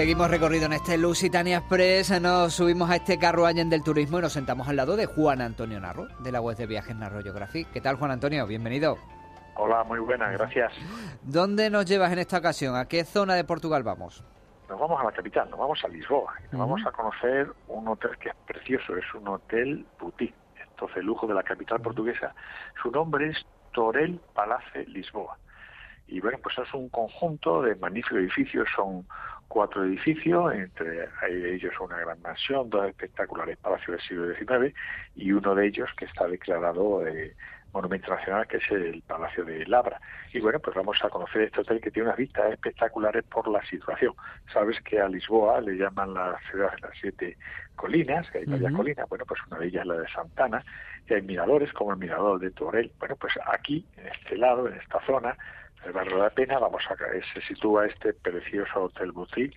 Seguimos 0.00 0.30
recorrido 0.30 0.64
en 0.64 0.72
este 0.72 0.96
Lusitania 0.96 1.58
Express, 1.58 2.22
nos 2.22 2.54
subimos 2.54 2.88
a 2.88 2.96
este 2.96 3.18
carruaje 3.18 3.62
del 3.66 3.82
turismo 3.82 4.18
y 4.18 4.22
nos 4.22 4.32
sentamos 4.32 4.66
al 4.66 4.76
lado 4.76 4.96
de 4.96 5.04
Juan 5.04 5.42
Antonio 5.42 5.78
Narro, 5.78 6.08
de 6.20 6.32
la 6.32 6.40
web 6.40 6.56
de 6.56 6.64
viajes 6.64 6.96
Narro 6.96 7.20
Geography. 7.20 7.66
¿Qué 7.66 7.82
tal, 7.82 7.96
Juan 7.96 8.10
Antonio? 8.10 8.46
Bienvenido. 8.46 8.96
Hola, 9.56 9.84
muy 9.84 9.98
buena, 9.98 10.30
gracias. 10.30 10.72
¿Dónde 11.20 11.68
nos 11.68 11.84
llevas 11.84 12.10
en 12.12 12.18
esta 12.18 12.38
ocasión? 12.38 12.76
¿A 12.76 12.88
qué 12.88 13.04
zona 13.04 13.34
de 13.34 13.44
Portugal 13.44 13.82
vamos? 13.82 14.24
Nos 14.70 14.80
vamos 14.80 14.98
a 14.98 15.04
la 15.04 15.12
capital, 15.12 15.50
nos 15.50 15.58
vamos 15.58 15.78
a 15.84 15.88
Lisboa. 15.88 16.32
Y 16.50 16.56
nos 16.56 16.60
vamos 16.60 16.80
a 16.86 16.92
conocer 16.92 17.52
un 17.68 17.86
hotel 17.86 18.16
que 18.18 18.30
es 18.30 18.36
precioso, 18.46 18.96
es 18.96 19.04
un 19.14 19.28
hotel 19.28 19.84
boutique, 20.00 20.34
entonces 20.66 20.96
el 20.96 21.04
lujo 21.04 21.26
de 21.26 21.34
la 21.34 21.42
capital 21.42 21.78
portuguesa. 21.82 22.34
Su 22.82 22.90
nombre 22.90 23.28
es 23.28 23.46
Torel 23.72 24.18
Palace 24.32 24.86
Lisboa. 24.86 25.36
Y 26.08 26.20
bueno, 26.20 26.38
pues 26.42 26.56
es 26.58 26.72
un 26.72 26.88
conjunto 26.88 27.60
de 27.60 27.76
magníficos 27.76 28.18
edificios, 28.18 28.66
son 28.74 29.06
cuatro 29.50 29.84
edificios, 29.84 30.54
entre 30.54 31.08
ellos 31.28 31.74
una 31.80 31.98
gran 31.98 32.22
mansión, 32.22 32.70
dos 32.70 32.86
espectaculares 32.88 33.58
palacios 33.58 33.96
del 33.96 34.06
siglo 34.06 34.34
XIX 34.34 34.72
y 35.16 35.32
uno 35.32 35.56
de 35.56 35.66
ellos 35.66 35.90
que 35.96 36.04
está 36.04 36.28
declarado 36.28 37.04
eh, 37.04 37.34
monumento 37.72 38.14
nacional, 38.14 38.46
que 38.46 38.58
es 38.58 38.70
el 38.70 39.02
Palacio 39.02 39.44
de 39.44 39.66
Labra. 39.66 40.00
Y 40.32 40.38
bueno, 40.38 40.60
pues 40.60 40.76
vamos 40.76 40.98
a 41.02 41.08
conocer 41.08 41.42
este 41.42 41.62
hotel 41.62 41.80
que 41.80 41.90
tiene 41.90 42.08
unas 42.08 42.18
vistas 42.18 42.52
espectaculares 42.52 43.24
por 43.24 43.48
la 43.48 43.60
situación. 43.66 44.14
Sabes 44.52 44.80
que 44.82 45.00
a 45.00 45.08
Lisboa 45.08 45.60
le 45.60 45.76
llaman 45.76 46.14
la 46.14 46.38
ciudad 46.48 46.72
de 46.72 46.80
las 46.82 46.92
siete 47.00 47.36
colinas, 47.74 48.30
que 48.30 48.38
hay 48.38 48.44
varias 48.44 48.72
colinas, 48.72 49.08
bueno, 49.08 49.24
pues 49.26 49.40
una 49.48 49.58
de 49.58 49.66
ellas 49.66 49.82
es 49.82 49.88
la 49.88 49.94
de 49.94 50.08
Santana, 50.10 50.64
y 51.08 51.14
hay 51.14 51.22
miradores 51.22 51.72
como 51.72 51.90
el 51.92 51.98
mirador 51.98 52.38
de 52.38 52.52
Torel. 52.52 52.92
Bueno, 53.00 53.16
pues 53.16 53.34
aquí, 53.52 53.84
en 53.96 54.06
este 54.06 54.36
lado, 54.36 54.68
en 54.68 54.74
esta 54.74 55.04
zona, 55.06 55.36
el 55.84 55.92
barrio 55.92 56.16
de 56.16 56.22
la 56.22 56.30
Pena, 56.30 56.58
vamos 56.58 56.82
a 56.88 56.96
se 56.96 57.40
sitúa 57.42 57.86
este 57.86 58.12
precioso 58.12 58.84
hotel 58.84 59.12
boutique 59.12 59.56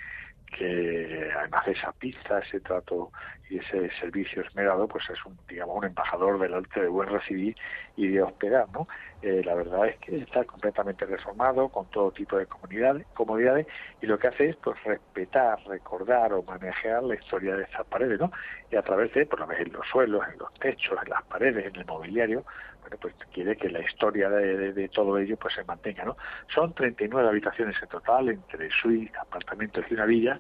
que 0.54 1.32
además 1.36 1.66
de 1.66 1.72
esa 1.74 1.92
pizza, 1.94 2.40
ese 2.40 2.60
trato 2.60 3.12
y 3.50 3.58
ese 3.58 3.90
servicio 4.00 4.42
esmerado, 4.42 4.88
pues 4.88 5.04
es 5.10 5.24
un, 5.26 5.38
digamos, 5.48 5.78
un 5.78 5.86
embajador 5.86 6.40
del 6.40 6.54
arte 6.54 6.82
de 6.82 6.88
buen 6.88 7.10
recibir 7.10 7.56
y 7.96 8.08
de 8.08 8.22
hospedar, 8.22 8.68
¿no? 8.72 8.88
Eh, 9.22 9.42
la 9.44 9.56
verdad 9.56 9.88
es 9.88 9.98
que 10.00 10.18
está 10.18 10.44
completamente 10.46 11.06
reformado, 11.06 11.70
con 11.70 11.90
todo 11.90 12.12
tipo 12.12 12.38
de 12.38 12.46
comodidades, 12.46 13.68
y 14.02 14.06
lo 14.06 14.18
que 14.18 14.28
hace 14.28 14.50
es, 14.50 14.56
pues, 14.58 14.82
respetar, 14.84 15.60
recordar 15.68 16.34
o 16.34 16.44
manejar 16.44 17.04
la 17.04 17.16
historia 17.16 17.56
de 17.56 17.64
estas 17.64 17.86
paredes, 17.88 18.20
¿no? 18.20 18.32
Y 18.72 18.76
a 18.76 18.82
través 18.82 19.14
de, 19.14 19.26
por 19.26 19.40
lo 19.40 19.48
menos 19.48 19.68
en 19.68 19.74
los 19.74 19.88
suelos, 19.88 20.24
en 20.32 20.38
los 20.40 20.54
techos, 20.56 20.98
en 21.04 21.10
las 21.10 21.24
paredes, 21.24 21.66
en 21.66 21.76
el 21.76 21.86
mobiliario, 21.86 22.44
bueno, 22.84 22.98
pues 23.02 23.16
quiere 23.32 23.56
que 23.58 23.70
la 23.70 23.82
historia 23.82 24.30
de, 24.30 24.74
de- 24.74 24.90
todo 24.90 25.18
ello, 25.18 25.38
pues, 25.38 25.56
se 25.56 25.64
mantenga, 25.64 26.06
¿no? 26.06 26.18
Son 26.54 26.74
39 26.74 27.28
habitaciones 27.30 27.76
en 27.82 27.90
total, 27.90 28.30
entre 28.30 28.70
suites, 28.70 29.16
apartamentos 29.20 29.86
y 29.90 29.94
una 29.96 30.06
villa, 30.06 30.40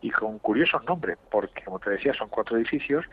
y 0.00 0.10
con 0.10 0.38
curiosos 0.38 0.82
nombres, 0.84 1.18
porque 1.30 1.62
como 1.64 1.78
te 1.78 1.90
decía, 1.90 2.14
son 2.14 2.28
cuatro 2.30 2.56
edificios. 2.56 3.04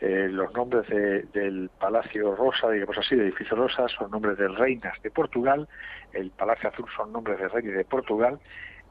eh, 0.00 0.28
los 0.30 0.52
nombres 0.54 0.86
de- 0.88 1.22
del 1.24 1.70
Palacio 1.76 2.36
Rosa, 2.36 2.70
digamos 2.70 2.96
así, 2.98 3.16
de 3.16 3.24
edificio 3.24 3.56
Rosa, 3.56 3.88
son 3.88 4.12
nombres 4.12 4.38
de 4.38 4.46
reinas 4.46 4.94
de 5.02 5.10
Portugal. 5.10 5.68
El 6.12 6.30
Palacio 6.30 6.68
Azul 6.70 6.86
son 6.96 7.10
nombres 7.12 7.40
de 7.40 7.48
reyes 7.48 7.74
de 7.74 7.84
Portugal. 7.84 8.38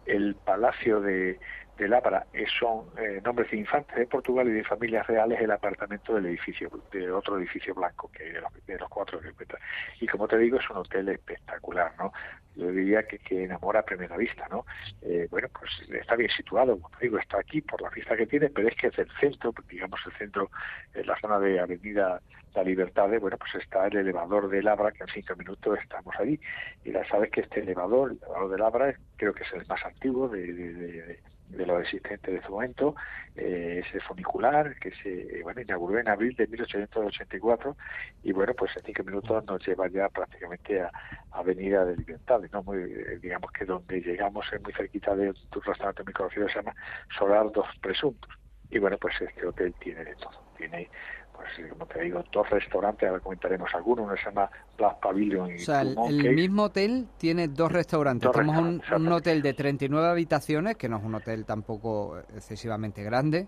El 0.06 0.36
Palacio 0.36 1.00
de, 1.00 1.40
de 1.78 1.88
Lábara 1.88 2.26
eh, 2.34 2.46
son 2.60 2.88
eh, 2.98 3.22
nombres 3.24 3.52
de 3.52 3.58
infantes 3.58 3.96
de 3.96 4.08
Portugal 4.08 4.48
y 4.48 4.52
de 4.52 4.64
familias 4.64 5.06
reales 5.08 5.40
el 5.40 5.52
apartamento 5.52 6.16
del 6.16 6.26
edificio, 6.26 6.70
de 6.92 7.12
otro 7.12 7.38
edificio 7.38 7.74
blanco 7.76 8.10
que 8.12 8.24
de 8.24 8.42
los, 8.42 8.66
de 8.66 8.78
los 8.80 8.90
cuatro 8.90 9.20
que 9.20 9.30
encuentras. 9.30 9.62
Y 10.00 10.08
como 10.08 10.28
te 10.28 10.38
digo, 10.38 10.58
es 10.60 10.70
un 10.70 10.78
hotel 10.78 11.10
espectacular, 11.10 11.94
¿no? 11.98 12.12
Yo 12.56 12.72
diría 12.72 13.04
que, 13.04 13.20
que 13.20 13.44
enamora 13.44 13.82
a 13.82 13.86
primera 13.86 14.18
vista, 14.18 14.48
¿no? 14.50 14.66
Eh, 15.04 15.28
bueno, 15.30 15.48
pues 15.58 15.72
está 15.92 16.16
bien 16.16 16.32
situado, 16.32 16.80
como 16.80 16.98
digo, 17.00 17.20
está 17.20 17.40
aquí 17.40 17.62
por 17.62 17.80
la 17.82 17.90
vista 17.92 18.18
que 18.18 18.26
tiene, 18.26 18.50
pero 18.50 18.68
es 18.68 18.76
que 18.76 18.88
es 18.88 18.98
el 18.98 19.10
centro, 19.20 19.54
digamos 19.70 20.00
el 20.08 20.14
centro, 20.14 20.50
en 20.96 21.06
la 21.06 21.16
zona 21.20 21.40
de 21.40 21.60
Avenida 21.60 22.20
La 22.56 22.64
Libertad, 22.64 23.08
bueno, 23.22 23.38
pues 23.38 23.54
está 23.64 23.86
el 23.86 23.98
elevador 23.98 24.50
de 24.50 24.64
Labra, 24.64 24.92
que 24.92 25.04
en 25.04 25.10
cinco 25.10 25.36
minutos 25.36 25.78
estamos 25.84 26.16
allí. 26.20 26.40
Y 26.84 26.92
ya 26.94 27.08
sabes 27.08 27.30
que 27.30 27.42
este 27.42 27.60
elevador, 27.60 28.12
el 28.12 28.18
elevador 28.18 28.50
de 28.50 28.58
Labra, 28.58 28.96
creo 29.18 29.34
que 29.34 29.44
es 29.44 29.54
el 29.54 29.68
más 29.68 29.86
antiguo 29.86 30.28
de, 30.28 30.42
de, 30.52 30.74
de- 30.74 31.20
de 31.50 31.66
lo 31.66 31.80
existente 31.80 32.32
de 32.32 32.38
este 32.38 32.50
momento, 32.50 32.96
eh, 33.36 33.84
ese 33.86 34.00
funicular 34.02 34.76
que 34.80 34.92
se 34.92 35.40
eh, 35.40 35.44
bueno, 35.44 35.62
inauguró 35.62 36.00
en 36.00 36.10
abril 36.10 36.36
de 36.36 36.48
1884 36.48 37.78
y 38.24 38.32
bueno, 38.32 38.54
pues 38.54 38.76
en 38.78 38.84
cinco 38.84 39.04
minutos 39.04 39.46
nos 39.46 39.66
lleva 39.66 39.88
ya 39.88 40.10
prácticamente 40.10 40.82
a, 40.82 40.92
Avenida 41.32 41.86
de 41.86 41.96
Libertad, 41.96 42.42
¿no? 42.52 42.64
Muy, 42.64 42.80
eh, 42.80 43.20
digamos 43.22 43.52
que 43.52 43.66
donde 43.66 44.02
llegamos 44.02 44.46
es 44.52 44.62
muy 44.62 44.74
cerquita 44.74 45.16
de 45.16 45.30
un 45.30 45.62
restaurante 45.64 46.04
muy 46.04 46.14
conocido 46.14 46.48
que 46.48 46.54
se 46.54 46.60
llama 46.60 46.76
Solar 47.18 47.52
Dos 47.52 47.68
Presuntos. 47.82 48.32
Y 48.70 48.80
bueno, 48.80 48.98
pues 48.98 49.14
este 49.22 49.46
hotel 49.46 49.74
tiene 49.80 50.04
de 50.04 50.16
todo. 50.16 50.42
Tiene, 50.58 50.90
pues 51.38 51.70
como 51.70 51.86
te 51.86 52.02
digo, 52.02 52.24
dos 52.32 52.50
restaurantes, 52.50 53.08
ahora 53.08 53.22
comentaremos 53.22 53.74
algunos, 53.74 54.06
uno 54.06 54.18
se 54.18 54.26
llama 54.26 54.50
Black 54.78 55.00
Pavilion 55.00 55.52
y 55.52 55.56
O 55.56 55.60
sea, 55.60 55.82
el, 55.82 56.36
mismo 56.36 56.64
hotel 56.64 57.08
tiene 57.18 57.48
dos 57.48 57.72
restaurantes. 57.72 58.26
Dos 58.26 58.36
Tenemos 58.36 58.58
un, 58.58 58.80
restaurantes, 58.80 59.08
un 59.08 59.14
hotel 59.14 59.42
de 59.42 59.54
39 59.54 60.08
habitaciones, 60.08 60.76
que 60.78 60.90
no 60.90 60.98
es 60.98 61.04
un 61.04 61.16
hotel 61.16 61.46
tampoco 61.46 62.20
excesivamente 62.36 63.04
grande, 63.04 63.48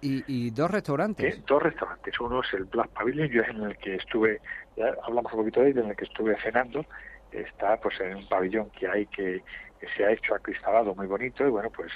y, 0.00 0.24
y 0.26 0.50
dos 0.50 0.70
restaurantes. 0.70 1.44
Dos 1.46 1.62
restaurantes. 1.62 2.18
Uno 2.20 2.40
es 2.40 2.54
el 2.54 2.64
Black 2.64 2.88
Pavilion, 2.90 3.28
yo 3.28 3.42
es 3.42 3.48
en 3.48 3.62
el 3.62 3.76
que 3.76 3.96
estuve, 3.96 4.40
ya 4.76 4.94
hablamos 5.02 5.32
un 5.32 5.40
poquito 5.40 5.60
de 5.60 5.70
él, 5.70 5.78
en 5.78 5.90
el 5.90 5.96
que 5.96 6.04
estuve 6.04 6.36
cenando. 6.40 6.84
Está 7.30 7.76
pues 7.76 8.00
en 8.00 8.16
un 8.16 8.28
pabellón 8.28 8.70
que 8.70 8.88
hay 8.88 9.06
que, 9.06 9.42
que 9.78 9.86
se 9.96 10.04
ha 10.04 10.10
hecho 10.10 10.34
acristalado 10.34 10.94
muy 10.94 11.06
bonito 11.06 11.46
y 11.46 11.50
bueno, 11.50 11.70
pues 11.70 11.92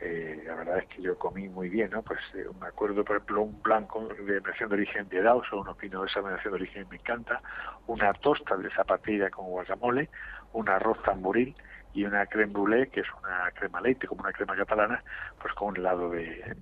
eh, 0.00 0.42
la 0.46 0.54
verdad 0.54 0.78
es 0.78 0.86
que 0.86 1.02
yo 1.02 1.18
comí 1.18 1.48
muy 1.48 1.68
bien, 1.68 1.90
¿no? 1.90 2.02
Pues 2.02 2.20
eh, 2.34 2.46
me 2.60 2.68
acuerdo, 2.68 3.04
por 3.04 3.16
ejemplo, 3.16 3.42
un 3.42 3.60
blanco 3.62 4.06
de 4.06 4.14
denominación 4.24 4.68
de 4.68 4.74
origen 4.76 5.08
de 5.08 5.22
Dawson, 5.22 5.60
un 5.60 5.68
opino 5.68 6.02
de 6.02 6.06
esa 6.06 6.20
denominación 6.20 6.52
de 6.52 6.60
origen 6.60 6.86
me 6.88 6.96
encanta, 6.96 7.40
una 7.86 8.12
tosta 8.14 8.56
de 8.56 8.70
zapatilla 8.70 9.30
con 9.30 9.46
guacamole, 9.46 10.08
un 10.52 10.68
arroz 10.68 11.02
tamboril 11.02 11.56
y 11.94 12.04
una 12.04 12.26
creme 12.26 12.52
brûlée, 12.52 12.90
que 12.90 13.00
es 13.00 13.06
una 13.22 13.50
crema 13.52 13.80
leite, 13.80 14.06
como 14.06 14.22
una 14.22 14.32
crema 14.32 14.54
catalana, 14.54 15.02
pues 15.40 15.52
con 15.54 15.68
un 15.68 15.76
helado 15.78 16.10
de, 16.10 16.56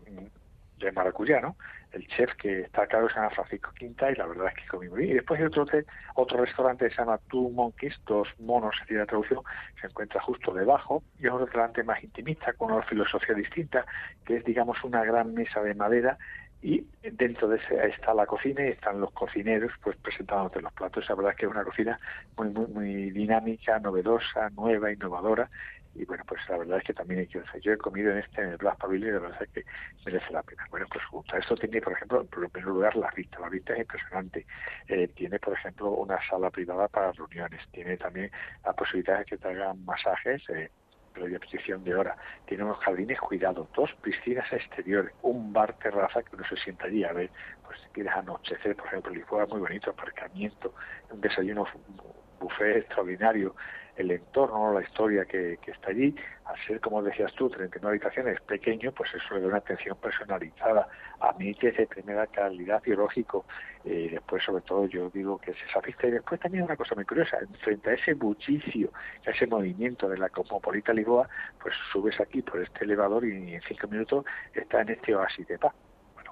de 0.79 0.93
maracuyá, 0.93 1.41
¿no? 1.41 1.57
El 1.97 2.07
chef 2.09 2.31
que 2.37 2.61
está 2.61 2.83
a 2.83 2.87
cargo 2.87 3.09
se 3.09 3.15
llama 3.15 3.31
Francisco 3.31 3.71
Quinta 3.73 4.11
y 4.11 4.15
la 4.17 4.27
verdad 4.27 4.49
es 4.49 4.63
que 4.63 4.69
comí 4.69 4.89
muy 4.89 5.01
bien. 5.01 5.11
Y 5.13 5.15
después 5.15 5.41
hay 5.41 5.47
otro, 5.47 5.67
otro 6.15 6.45
restaurante 6.45 6.87
que 6.87 6.95
se 6.95 7.01
llama 7.01 7.19
Two 7.29 7.49
Monkeys, 7.49 7.99
dos 8.07 8.29
monos, 8.39 8.75
sería 8.81 8.99
la 8.99 9.07
traducción, 9.07 9.41
se 9.81 9.87
encuentra 9.87 10.21
justo 10.21 10.53
debajo 10.53 11.03
y 11.19 11.27
es 11.27 11.33
un 11.33 11.41
restaurante 11.41 11.83
más 11.83 12.05
intimista, 12.05 12.53
con 12.53 12.71
una 12.71 12.83
filosofía 12.83 13.35
distinta, 13.35 13.87
que 14.27 14.37
es, 14.37 14.45
digamos, 14.45 14.85
una 14.85 15.05
gran 15.05 15.33
mesa 15.33 15.63
de 15.63 15.75
madera 15.75 16.19
y 16.63 16.85
dentro 17.03 17.49
de 17.49 17.59
ese 17.59 17.87
está 17.89 18.13
la 18.13 18.27
cocina 18.27 18.65
y 18.65 18.71
están 18.71 19.01
los 19.01 19.13
cocineros 19.13 19.73
pues 19.83 19.97
presentándote 19.97 20.61
los 20.61 20.73
platos. 20.73 21.09
La 21.09 21.15
verdad 21.15 21.33
es 21.33 21.39
que 21.39 21.47
es 21.47 21.53
una 21.53 21.65
cocina 21.65 21.99
muy, 22.37 22.49
muy, 22.49 22.67
muy 22.67 23.11
dinámica, 23.11 23.79
novedosa, 23.79 24.51
nueva, 24.51 24.93
innovadora 24.93 25.49
y 25.99 26.05
bueno, 26.05 26.25
pues 26.27 26.41
la 26.49 26.59
verdad 26.59 26.79
es 26.79 26.85
que 26.85 26.95
también 26.95 27.21
hay 27.21 27.27
que 27.27 27.41
decir, 27.41 27.61
yo 27.61 27.73
he 27.73 27.79
comido 27.79 28.13
en 28.13 28.19
este, 28.19 28.43
en 28.43 28.51
el 28.51 28.57
Black 28.57 28.79
Pavilion, 28.79 29.11
y 29.11 29.13
la 29.15 29.21
verdad 29.21 29.43
es 29.43 29.49
que 29.51 29.65
merece 30.05 30.33
la 30.33 30.43
pena. 30.43 30.67
Bueno, 30.71 30.87
pues 30.91 31.05
junto 31.07 31.35
a 31.35 31.39
esto 31.39 31.57
tiene, 31.57 31.81
por 31.81 31.93
ejemplo, 31.93 32.21
en 32.21 32.29
primer 32.29 32.65
lugar, 32.65 32.97
la 32.97 33.11
vista. 33.11 33.41
La 33.41 33.49
vista 33.49 33.73
es 33.75 33.81
impresionante. 33.81 34.47
Eh, 34.89 35.09
tiene, 35.09 35.39
por 35.39 35.55
ejemplo, 35.55 35.91
una 35.91 36.19
sala 36.29 36.51
privada 36.51 36.89
para 36.89 37.13
reuniones. 37.13 37.61
Tiene 37.71 37.97
también 37.97 38.31
la 38.65 38.73
posibilidad 38.73 39.19
de 39.19 39.25
que 39.25 39.39
te 39.39 39.49
hagan 39.49 39.85
masajes, 39.85 40.43
eh, 40.51 40.71
previa 41.17 41.39
petición 41.39 41.83
de 41.83 41.95
hora. 41.95 42.17
Tiene 42.47 42.65
unos 42.65 42.79
jardines 42.79 43.19
cuidados, 43.19 43.69
dos 43.75 43.91
piscinas 44.03 44.53
exteriores, 44.53 45.13
un 45.23 45.53
bar 45.53 45.73
terraza 45.79 46.23
que 46.23 46.37
uno 46.37 46.45
se 46.49 46.57
sienta 46.57 46.87
allí 46.87 47.05
a 47.05 47.13
ver, 47.13 47.31
pues 47.65 47.81
si 47.81 47.89
quieres 47.89 48.13
anochecer, 48.13 48.77
por 48.77 48.87
ejemplo, 48.87 49.13
Lisboa 49.13 49.47
muy 49.47 49.61
bonito, 49.61 49.91
aparcamiento, 49.91 50.75
un 51.11 51.21
desayuno 51.21 51.67
buffet 52.39 52.77
extraordinario, 52.77 53.55
el 53.97 54.11
entorno, 54.11 54.73
la 54.73 54.83
historia 54.83 55.25
que, 55.25 55.59
que 55.63 55.71
está 55.71 55.91
allí, 55.91 56.15
al 56.45 56.57
ser, 56.67 56.81
como 56.81 57.03
decías 57.03 57.33
tú, 57.35 57.49
39 57.49 57.97
habitaciones, 57.97 58.41
pequeño, 58.43 58.93
pues 58.93 59.13
eso 59.15 59.35
le 59.35 59.41
da 59.41 59.49
una 59.49 59.57
atención 59.59 59.97
personalizada, 59.97 60.89
a 61.21 61.33
mí 61.33 61.55
que 61.55 61.69
es 61.69 61.77
de 61.77 61.87
primera 61.87 62.27
calidad 62.27 62.83
y 62.87 64.09
después 64.09 64.43
sobre 64.43 64.63
todo 64.63 64.87
yo 64.87 65.11
digo 65.11 65.39
que 65.39 65.53
es 65.53 65.57
esa 65.69 65.81
vista, 65.81 66.07
y 66.07 66.13
después 66.13 66.41
también 66.41 66.65
una 66.65 66.77
cosa 66.77 66.95
muy 66.95 67.05
curiosa, 67.05 67.39
frente 67.63 67.91
a 67.91 67.95
ese 67.95 68.15
bullicio, 68.15 68.91
a 69.27 69.31
ese 69.31 69.47
movimiento 69.47 70.09
de 70.09 70.19
la 70.19 70.29
cosmopolita 70.29 70.93
Lisboa, 70.93 71.29
pues 71.63 71.75
subes 71.93 72.21
aquí 72.21 72.43
por 72.43 72.61
este 72.61 72.85
elevador 72.85 73.25
y 73.25 73.55
en 73.55 73.63
cinco 73.63 73.89
minutos 73.89 74.25
está 74.55 74.83
en 74.83 74.91
este 74.91 75.15
oasis 75.15 75.47
de 75.47 75.59
paz 75.59 75.73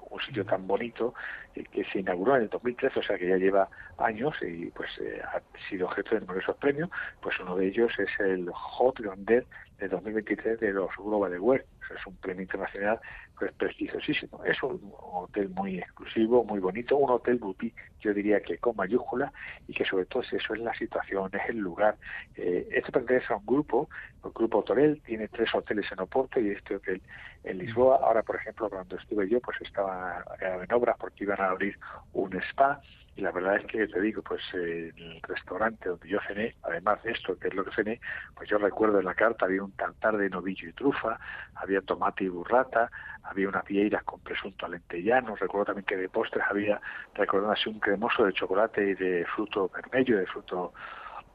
un 0.09 0.21
sitio 0.21 0.45
tan 0.45 0.67
bonito 0.67 1.13
eh, 1.55 1.63
que 1.71 1.83
se 1.85 1.99
inauguró 1.99 2.35
en 2.35 2.43
el 2.43 2.49
2013, 2.49 2.99
o 2.99 3.03
sea 3.03 3.17
que 3.17 3.27
ya 3.27 3.37
lleva 3.37 3.69
años 3.97 4.35
y 4.41 4.67
pues 4.67 4.89
eh, 4.99 5.21
ha 5.23 5.41
sido 5.69 5.87
objeto 5.87 6.15
de 6.15 6.21
numerosos 6.21 6.55
premios, 6.57 6.89
pues 7.21 7.39
uno 7.39 7.55
de 7.55 7.67
ellos 7.67 7.91
es 7.97 8.09
el 8.19 8.49
Hot 8.51 8.99
Grandeur 8.99 9.45
de 9.79 9.87
2023 9.87 10.59
de 10.59 10.73
los 10.73 10.89
Global 10.97 11.33
Award. 11.33 11.61
es 11.95 12.07
un 12.07 12.15
premio 12.17 12.43
internacional 12.43 12.99
pues 13.37 13.51
prestigiosísimo. 13.53 14.43
Es 14.45 14.61
un 14.63 14.79
hotel 15.01 15.49
muy 15.49 15.79
exclusivo, 15.79 16.43
muy 16.43 16.59
bonito, 16.59 16.95
un 16.95 17.09
hotel 17.09 17.37
boutique, 17.37 17.75
yo 17.99 18.13
diría 18.13 18.39
que 18.41 18.57
con 18.57 18.75
mayúscula 18.75 19.31
y 19.67 19.73
que 19.73 19.85
sobre 19.85 20.05
todo 20.05 20.23
eso 20.23 20.53
es 20.53 20.59
la 20.59 20.73
situación, 20.73 21.29
es 21.33 21.49
el 21.49 21.57
lugar. 21.57 21.97
Eh, 22.35 22.67
este 22.71 22.91
pertenece 22.91 23.33
a 23.33 23.37
un 23.37 23.45
grupo, 23.45 23.89
el 24.23 24.31
grupo 24.31 24.63
Torel, 24.63 25.01
tiene 25.01 25.27
tres 25.27 25.53
hoteles 25.53 25.91
en 25.91 25.99
Oporto 25.99 26.39
y 26.39 26.49
este 26.49 26.75
hotel 26.75 27.01
en 27.43 27.57
Lisboa. 27.57 27.99
Ahora, 28.01 28.23
por 28.23 28.37
ejemplo, 28.37 28.69
cuando 28.69 28.95
estuve 28.95 29.27
yo, 29.27 29.39
pues 29.41 29.57
estaba 29.61 30.23
en 30.39 30.71
obras 30.73 30.95
porque 30.99 31.23
iban 31.25 31.41
a 31.41 31.49
abrir 31.49 31.77
un 32.13 32.33
spa 32.37 32.81
y 33.15 33.21
la 33.21 33.31
verdad 33.31 33.55
es 33.55 33.65
que 33.65 33.87
te 33.87 34.01
digo, 34.01 34.21
pues 34.21 34.41
el 34.53 35.21
restaurante 35.23 35.87
donde 35.87 36.07
yo 36.07 36.19
cené, 36.27 36.55
además 36.63 37.01
de 37.03 37.11
esto, 37.11 37.37
que 37.39 37.47
es 37.47 37.53
lo 37.53 37.63
que 37.63 37.71
cené, 37.71 38.01
pues 38.35 38.49
yo 38.49 38.57
recuerdo 38.57 38.99
en 38.99 39.05
la 39.05 39.13
carta 39.13 39.45
había 39.45 39.63
un 39.63 39.71
tartar 39.71 40.17
de 40.17 40.29
novillo 40.29 40.67
y 40.67 40.73
trufa, 40.73 41.17
había 41.55 41.81
tomate 41.81 42.25
y 42.25 42.27
burrata, 42.27 42.91
había 43.23 43.47
unas 43.47 43.63
vieiras 43.63 44.03
con 44.03 44.19
presunto 44.19 44.65
alentellano, 44.65 45.35
recuerdo 45.37 45.67
también 45.67 45.85
que 45.85 45.95
de 45.95 46.09
postres 46.09 46.43
había, 46.49 46.81
recordando 47.13 47.53
así, 47.53 47.69
un 47.69 47.79
cremoso 47.79 48.25
de 48.25 48.33
chocolate 48.33 48.83
y 48.83 48.93
de 48.95 49.25
fruto 49.33 49.69
vermelho, 49.73 50.17
de 50.17 50.25
fruto 50.27 50.73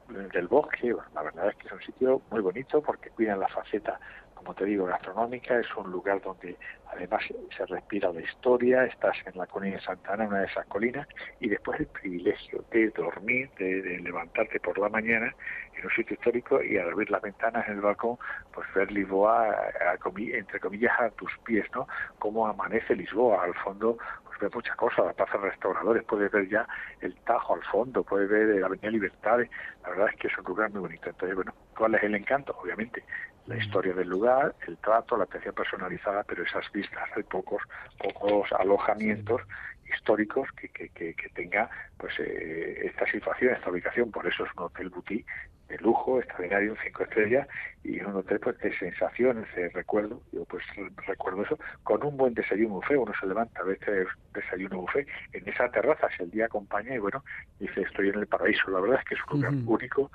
del 0.09 0.49
bosque. 0.49 0.95
la 1.15 1.23
verdad 1.23 1.49
es 1.49 1.57
que 1.57 1.69
es 1.69 1.73
un 1.73 1.83
sitio 1.83 2.23
muy 2.31 2.41
bonito 2.41 2.83
porque 2.83 3.11
cuidan 3.11 3.41
la 3.41 3.49
faceta 3.49 3.99
como 4.41 4.55
te 4.55 4.65
digo, 4.65 4.87
gastronómica, 4.87 5.59
es 5.59 5.67
un 5.77 5.91
lugar 5.91 6.23
donde 6.23 6.57
además 6.91 7.23
se 7.55 7.67
respira 7.67 8.11
la 8.11 8.23
historia, 8.23 8.87
estás 8.87 9.15
en 9.27 9.37
la 9.37 9.47
colina 9.47 9.77
de 9.77 9.83
Santana, 9.83 10.27
una 10.27 10.41
de 10.41 10.47
esas 10.47 10.65
colinas, 10.65 11.07
y 11.41 11.51
después 11.51 11.79
el 11.79 11.87
privilegio 11.87 12.65
de 12.71 12.89
dormir, 12.89 13.51
de, 13.59 14.01
levantarte 14.03 14.59
por 14.59 14.79
la 14.79 14.89
mañana 14.89 15.35
en 15.77 15.85
un 15.85 15.91
sitio 15.91 16.15
histórico 16.15 16.63
y 16.63 16.79
al 16.79 16.89
abrir 16.89 17.11
las 17.11 17.21
ventanas 17.21 17.69
en 17.69 17.75
el 17.75 17.81
balcón, 17.83 18.17
pues 18.55 18.67
ver 18.75 18.91
Lisboa, 18.91 19.55
entre 20.17 20.59
comillas, 20.59 20.99
a 20.99 21.11
tus 21.11 21.31
pies, 21.45 21.67
¿no? 21.75 21.87
Cómo 22.19 22.47
amanece 22.47 22.97
Lisboa, 22.97 23.45
al 23.45 23.55
fondo 23.57 23.99
pues 24.25 24.39
ves 24.41 24.55
muchas 24.55 24.77
cosas, 24.77 25.05
la 25.05 25.13
plaza 25.13 25.37
de 25.37 25.51
restauradores, 25.51 26.03
puedes 26.05 26.33
ver 26.33 26.49
ya 26.49 26.67
el 27.03 27.15
Tajo 27.27 27.57
al 27.57 27.65
fondo, 27.65 28.03
puedes 28.03 28.31
ver 28.31 28.59
la 28.59 28.69
Avenida 28.69 28.91
Libertad, 28.91 29.41
la 29.83 29.89
verdad 29.91 30.09
es 30.15 30.17
que 30.19 30.29
es 30.29 30.39
un 30.39 30.45
lugar 30.45 30.71
muy 30.71 30.81
bonito. 30.81 31.11
Entonces, 31.11 31.37
bueno, 31.37 31.53
¿cuál 31.77 31.95
es 31.95 32.03
el 32.05 32.15
encanto? 32.15 32.57
Obviamente, 32.63 33.05
la 33.51 33.57
historia 33.57 33.93
del 33.93 34.09
lugar, 34.09 34.55
el 34.69 34.79
trato, 34.79 35.17
la 35.17 35.25
atención 35.25 35.55
personalizada, 35.55 36.23
pero 36.23 36.45
esas 36.45 36.71
vistas, 36.73 37.09
hay 37.17 37.25
pocos, 37.25 37.61
pocos 37.99 38.51
alojamientos 38.53 39.43
históricos 39.93 40.49
que, 40.53 40.69
que, 40.69 40.89
que, 40.89 41.29
tenga 41.35 41.69
pues 41.99 42.15
eh, 42.21 42.87
esta 42.87 43.11
situación, 43.11 43.53
esta 43.55 43.71
ubicación, 43.71 44.13
por 44.13 44.25
eso 44.25 44.45
es 44.45 44.51
un 44.57 44.65
hotel 44.65 44.89
boutique 44.91 45.27
de 45.69 45.79
lujo, 45.79 46.21
extraordinario, 46.21 46.73
un 46.73 46.79
cinco 46.83 47.03
estrellas, 47.03 47.49
y 47.83 48.01
un 48.01 48.15
hotel 48.15 48.39
pues 48.39 48.57
de 48.59 48.77
sensaciones, 48.79 49.53
de 49.57 49.69
recuerdo, 49.71 50.23
yo 50.33 50.45
pues 50.45 50.63
recuerdo 51.09 51.43
eso, 51.43 51.59
con 51.83 52.05
un 52.05 52.17
buen 52.17 52.35
desayuno 52.35 52.75
buffet, 52.75 52.99
uno 52.99 53.13
se 53.19 53.27
levanta 53.27 53.63
a 53.63 53.65
veces 53.65 54.07
desayuno 54.33 54.83
buffet 54.83 55.09
en 55.33 55.49
esa 55.49 55.69
terraza, 55.71 56.09
si 56.17 56.23
el 56.23 56.31
día 56.31 56.47
acompaña 56.47 56.95
y 56.95 56.99
bueno, 56.99 57.25
dice 57.59 57.83
estoy 57.83 58.11
en 58.11 58.21
el 58.21 58.29
paraíso, 58.29 58.71
la 58.71 58.81
verdad 58.81 59.01
es 59.01 59.05
que 59.07 59.15
es 59.17 59.21
un 59.29 59.41
lugar 59.41 59.55
único, 59.67 60.11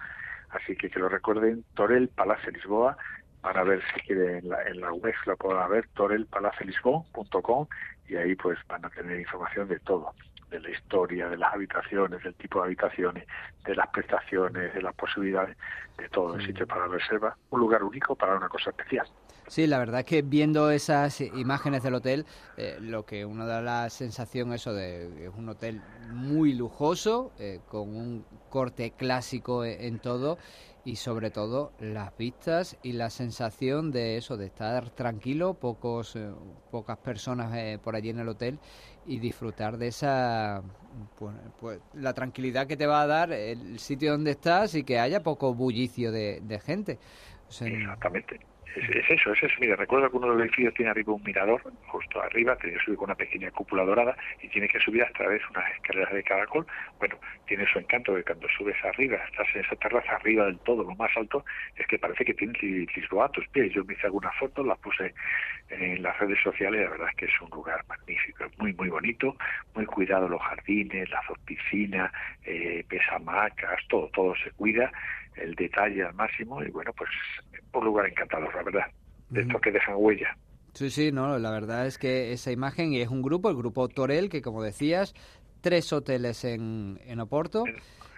así 0.52 0.76
que 0.78 0.90
que 0.90 1.00
lo 1.00 1.10
recuerden, 1.10 1.66
Torel 1.74 2.08
Palacio 2.10 2.52
Lisboa, 2.52 2.98
van 3.46 3.58
a 3.58 3.64
ver 3.64 3.82
si 3.94 4.02
quieren 4.02 4.38
en 4.38 4.50
la, 4.50 4.64
en 4.64 4.82
la 4.82 4.92
web, 4.92 5.14
lo 5.28 5.38
pueden 5.38 5.70
ver, 5.70 5.88
torelpalacelisbon.com 5.94 7.68
y 8.10 8.16
ahí 8.16 8.36
pues 8.36 8.58
van 8.68 8.84
a 8.84 8.90
tener 8.90 9.20
información 9.20 9.68
de 9.68 9.80
todo, 9.82 10.14
de 10.50 10.60
la 10.60 10.70
historia, 10.72 11.30
de 11.30 11.38
las 11.38 11.54
habitaciones, 11.54 12.24
del 12.24 12.34
tipo 12.34 12.60
de 12.60 12.66
habitaciones, 12.66 13.26
de 13.64 13.76
las 13.76 13.88
prestaciones, 13.90 14.74
de 14.74 14.82
las 14.82 14.96
posibilidades, 14.96 15.56
de 15.96 16.10
todo 16.10 16.36
el 16.36 16.46
sitio 16.46 16.66
para 16.66 16.88
reserva, 16.88 17.38
un 17.52 17.60
lugar 17.60 17.84
único 17.84 18.16
para 18.16 18.36
una 18.36 18.50
cosa 18.50 18.72
especial. 18.72 19.08
Sí, 19.48 19.68
la 19.68 19.78
verdad 19.78 20.00
es 20.00 20.06
que 20.08 20.24
viendo 20.24 20.72
esas 20.72 21.22
imágenes 21.22 21.84
del 21.84 21.94
hotel, 21.94 22.26
eh, 22.58 22.78
lo 22.82 23.06
que 23.06 23.26
uno 23.26 23.46
da 23.46 23.62
la 23.62 23.92
sensación 23.92 24.54
eso 24.54 24.74
de 24.74 25.28
es 25.28 25.34
un 25.38 25.50
hotel 25.50 25.84
muy 26.10 26.54
lujoso, 26.54 27.32
eh, 27.38 27.60
con 27.68 27.96
un 27.96 28.26
corte 28.50 28.94
clásico 28.98 29.64
e, 29.64 29.86
en 29.86 30.00
todo 30.00 30.40
y 30.86 30.96
sobre 30.98 31.32
todo 31.32 31.74
las 31.80 32.16
vistas 32.16 32.78
y 32.84 32.94
la 32.94 33.10
sensación 33.10 33.92
de 33.92 34.18
eso, 34.18 34.38
de 34.38 34.46
estar 34.46 34.92
tranquilo, 34.92 35.56
pocos, 35.56 36.16
eh, 36.16 36.32
pocas 36.72 36.98
personas 37.00 37.54
eh, 37.56 37.80
por 37.84 37.96
allí 37.96 38.12
en 38.12 38.20
el 38.20 38.30
hotel 38.30 38.60
y 39.08 39.20
disfrutar 39.20 39.78
de 39.78 39.88
esa, 39.88 40.62
pues, 41.18 41.36
pues, 41.60 41.80
la 41.96 42.14
tranquilidad 42.14 42.68
que 42.68 42.78
te 42.78 42.86
va 42.86 43.02
a 43.02 43.08
dar 43.08 43.34
el 43.34 43.80
sitio 43.80 44.12
donde 44.12 44.32
estás 44.32 44.76
y 44.76 44.84
que 44.84 45.00
haya 45.00 45.24
poco 45.24 45.56
bullicio 45.56 46.12
de, 46.12 46.40
de 46.44 46.60
gente. 46.60 47.00
Exactamente 47.50 48.40
es, 48.76 49.10
eso, 49.10 49.34
es 49.34 49.44
eso. 49.44 49.56
Mira, 49.60 49.76
recuerdo 49.76 50.10
que 50.10 50.18
uno 50.18 50.28
de 50.28 50.34
los 50.34 50.44
edificios 50.44 50.74
tiene 50.74 50.92
arriba 50.92 51.14
un 51.14 51.24
mirador, 51.24 51.62
justo 51.88 52.22
arriba, 52.22 52.56
tiene 52.58 52.78
que 52.78 52.84
subir 52.84 52.98
con 52.98 53.06
una 53.06 53.16
pequeña 53.16 53.52
cúpula 53.52 53.84
dorada 53.84 54.16
y 54.42 54.48
tiene 54.50 54.68
que 54.68 54.80
subir 54.80 55.04
a 55.04 55.12
través 55.12 55.42
de 55.42 55.48
unas 55.50 55.72
escaleras 55.76 56.14
de 56.14 56.24
caracol. 56.24 56.66
Bueno, 57.00 57.18
tiene 57.48 57.66
su 57.72 57.80
encanto 57.80 58.16
que 58.16 58.24
cuando 58.24 58.48
subes 58.58 58.78
arriba, 58.84 59.18
estás 59.18 59.48
en 59.56 59.62
esa 59.62 59.76
terraza 59.78 60.16
arriba 60.16 60.46
del 60.46 60.60
todo, 60.60 60.84
lo 60.84 60.96
más 60.96 61.12
alto, 61.16 61.46
es 61.76 61.88
que 61.88 61.98
parece 61.98 62.26
que 62.26 62.34
tienes 62.34 62.62
Lisboa 62.62 63.26
a 63.26 63.30
tus 63.30 63.48
pies. 63.50 63.72
Yo 63.74 63.84
me 63.86 63.94
hice 63.94 64.08
algunas 64.08 64.36
fotos, 64.38 64.66
las 64.66 64.78
puse 64.80 65.14
en 65.70 66.04
las 66.04 66.18
redes 66.20 66.40
sociales 66.44 66.66
la 66.84 66.90
verdad 66.90 67.08
es 67.10 67.16
que 67.16 67.26
es 67.26 67.42
un 67.42 67.50
lugar 67.50 67.84
magnífico, 67.88 68.46
muy, 68.58 68.74
muy 68.74 68.90
bonito, 68.90 69.36
muy 69.74 69.86
cuidado 69.86 70.28
los 70.28 70.42
jardines, 70.42 71.10
las 71.10 71.26
dos 71.28 71.38
piscinas, 71.40 72.12
eh, 72.44 72.84
pesamacas, 72.88 73.80
todo, 73.88 74.10
todo 74.10 74.36
se 74.36 74.52
cuida 74.52 74.92
el 75.36 75.54
detalle 75.56 76.04
al 76.04 76.14
máximo 76.14 76.64
y 76.64 76.70
bueno, 76.70 76.94
pues 76.94 77.10
un 77.80 77.86
lugar 77.86 78.08
encantador, 78.08 78.54
la 78.56 78.64
verdad, 78.64 78.86
de 79.30 79.42
estos 79.42 79.62
que 79.62 79.72
dejan 79.72 79.96
huella. 79.98 80.38
Sí, 80.74 80.90
sí, 80.90 81.12
no, 81.12 81.40
la 81.40 81.52
verdad 81.52 81.88
es 81.88 81.98
que 81.98 82.34
esa 82.34 82.52
imagen 82.52 82.94
y 82.94 83.02
es 83.02 83.10
un 83.10 83.22
grupo, 83.22 83.50
el 83.50 83.56
grupo 83.56 83.88
Torel, 83.88 84.30
que 84.30 84.42
como 84.42 84.62
decías, 84.62 85.14
tres 85.62 85.92
hoteles 85.94 86.44
en, 86.44 87.00
en 87.06 87.20
Oporto, 87.22 87.64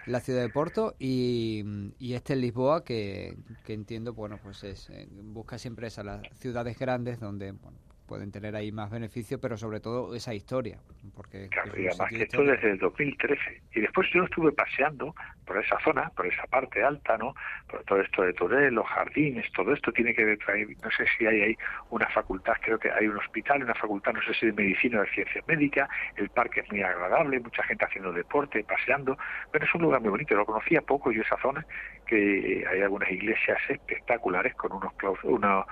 la 0.06 0.20
ciudad 0.20 0.42
de 0.42 0.48
Porto, 0.48 0.94
y, 0.98 1.64
y 1.98 2.14
este 2.14 2.32
en 2.32 2.40
Lisboa, 2.40 2.84
que, 2.84 3.36
que 3.64 3.74
entiendo, 3.74 4.12
bueno, 4.12 4.38
pues 4.42 4.64
es, 4.64 4.90
eh, 4.90 5.06
busca 5.10 5.56
siempre 5.58 5.86
esas 5.86 6.04
las 6.04 6.20
ciudades 6.38 6.78
grandes 6.78 7.20
donde, 7.20 7.52
bueno, 7.52 7.78
pueden 8.08 8.32
tener 8.32 8.56
ahí 8.56 8.72
más 8.72 8.90
beneficio, 8.90 9.38
pero 9.38 9.56
sobre 9.56 9.78
todo 9.78 10.14
esa 10.14 10.34
historia. 10.34 10.78
Porque 11.14 11.48
claro, 11.48 11.78
y 11.78 11.86
además 11.86 12.08
que 12.08 12.22
esto 12.22 12.42
desde 12.42 12.70
el 12.72 12.78
2013. 12.78 13.62
Y 13.74 13.80
después 13.80 14.08
yo 14.12 14.24
estuve 14.24 14.50
paseando 14.50 15.14
por 15.46 15.58
esa 15.58 15.78
zona, 15.80 16.10
por 16.16 16.26
esa 16.26 16.44
parte 16.46 16.82
alta, 16.82 17.16
¿no? 17.16 17.34
Por 17.68 17.84
todo 17.84 18.00
esto 18.00 18.22
de 18.22 18.32
Torel, 18.32 18.74
los 18.74 18.86
jardines, 18.86 19.50
todo 19.52 19.72
esto 19.72 19.92
tiene 19.92 20.14
que 20.14 20.24
ver, 20.24 20.38
no 20.82 20.90
sé 20.90 21.06
si 21.16 21.26
hay 21.26 21.40
ahí 21.42 21.56
una 21.90 22.08
facultad, 22.08 22.54
creo 22.60 22.78
que 22.78 22.90
hay 22.90 23.06
un 23.06 23.18
hospital, 23.18 23.62
una 23.62 23.74
facultad, 23.74 24.12
no 24.14 24.22
sé 24.22 24.34
si 24.34 24.46
de 24.46 24.52
medicina 24.52 24.98
o 24.98 25.02
de 25.02 25.10
ciencia 25.10 25.42
médica, 25.46 25.88
el 26.16 26.30
parque 26.30 26.60
es 26.60 26.70
muy 26.70 26.82
agradable, 26.82 27.40
mucha 27.40 27.62
gente 27.62 27.84
haciendo 27.84 28.12
deporte, 28.12 28.64
paseando, 28.64 29.16
pero 29.52 29.64
es 29.64 29.74
un 29.74 29.82
lugar 29.82 30.00
muy 30.00 30.10
bonito, 30.10 30.34
lo 30.34 30.46
conocía 30.46 30.80
poco 30.80 31.12
yo 31.12 31.22
esa 31.22 31.36
zona, 31.40 31.64
que 32.06 32.64
hay 32.68 32.80
algunas 32.80 33.10
iglesias 33.10 33.58
espectaculares 33.68 34.54
con 34.54 34.72
unos 34.72 34.92
unos 35.22 35.66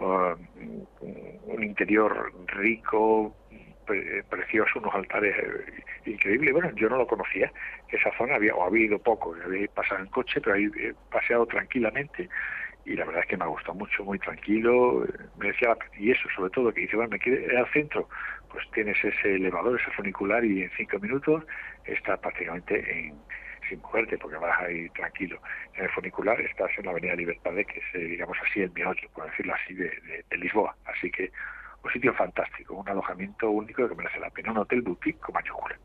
un 0.00 1.62
interior 1.62 2.32
rico, 2.46 3.34
precioso, 4.28 4.78
unos 4.78 4.94
altares 4.94 5.36
eh, 5.36 6.10
increíbles. 6.10 6.52
Bueno, 6.52 6.70
yo 6.74 6.88
no 6.88 6.96
lo 6.96 7.06
conocía, 7.06 7.52
esa 7.88 8.10
zona 8.16 8.36
había, 8.36 8.54
o 8.54 8.64
había 8.64 8.86
ido 8.86 8.98
poco, 8.98 9.34
había 9.44 9.66
pasado 9.68 10.00
en 10.00 10.06
coche, 10.06 10.40
pero 10.40 10.56
ahí 10.56 10.70
he 10.78 10.94
paseado 11.10 11.46
tranquilamente 11.46 12.28
y 12.84 12.94
la 12.94 13.04
verdad 13.04 13.22
es 13.22 13.28
que 13.28 13.36
me 13.36 13.44
ha 13.44 13.48
gustado 13.48 13.74
mucho, 13.74 14.04
muy 14.04 14.18
tranquilo, 14.18 15.06
me 15.36 15.48
decía, 15.48 15.76
y 15.98 16.10
eso 16.10 16.28
sobre 16.34 16.50
todo, 16.50 16.72
que 16.72 16.80
dice, 16.82 16.96
bueno, 16.96 17.10
me 17.10 17.18
quiere 17.18 17.56
al 17.56 17.70
centro, 17.72 18.08
pues 18.50 18.64
tienes 18.72 18.96
ese 19.04 19.34
elevador, 19.34 19.78
ese 19.78 19.90
funicular 19.92 20.44
y 20.44 20.62
en 20.62 20.70
cinco 20.76 20.98
minutos 20.98 21.44
está 21.84 22.16
prácticamente 22.16 22.78
en 22.98 23.14
sin 23.68 23.80
moverte 23.80 24.18
porque 24.18 24.36
vas 24.36 24.60
ahí 24.60 24.88
tranquilo. 24.90 25.40
En 25.74 25.84
el 25.84 25.90
funicular 25.90 26.40
estás 26.40 26.70
en 26.78 26.86
la 26.86 26.92
Avenida 26.92 27.14
Libertad, 27.14 27.52
que 27.54 27.78
es, 27.78 27.94
eh, 27.94 27.98
digamos 27.98 28.36
así, 28.48 28.62
el 28.62 28.72
meollo, 28.72 29.08
por 29.14 29.28
decirlo 29.30 29.54
así, 29.54 29.74
de, 29.74 29.90
Lisboa. 30.36 30.74
Así 30.86 31.10
que 31.10 31.30
un 31.84 31.90
sitio 31.92 32.12
fantástico, 32.14 32.74
un 32.74 32.88
alojamiento 32.88 33.50
único 33.50 33.88
que 33.88 33.94
merece 33.94 34.20
la 34.20 34.30
pena, 34.30 34.52
un 34.52 34.58
hotel 34.58 34.82
boutique 34.82 35.18
con 35.20 35.34
mayúscula. 35.34 35.78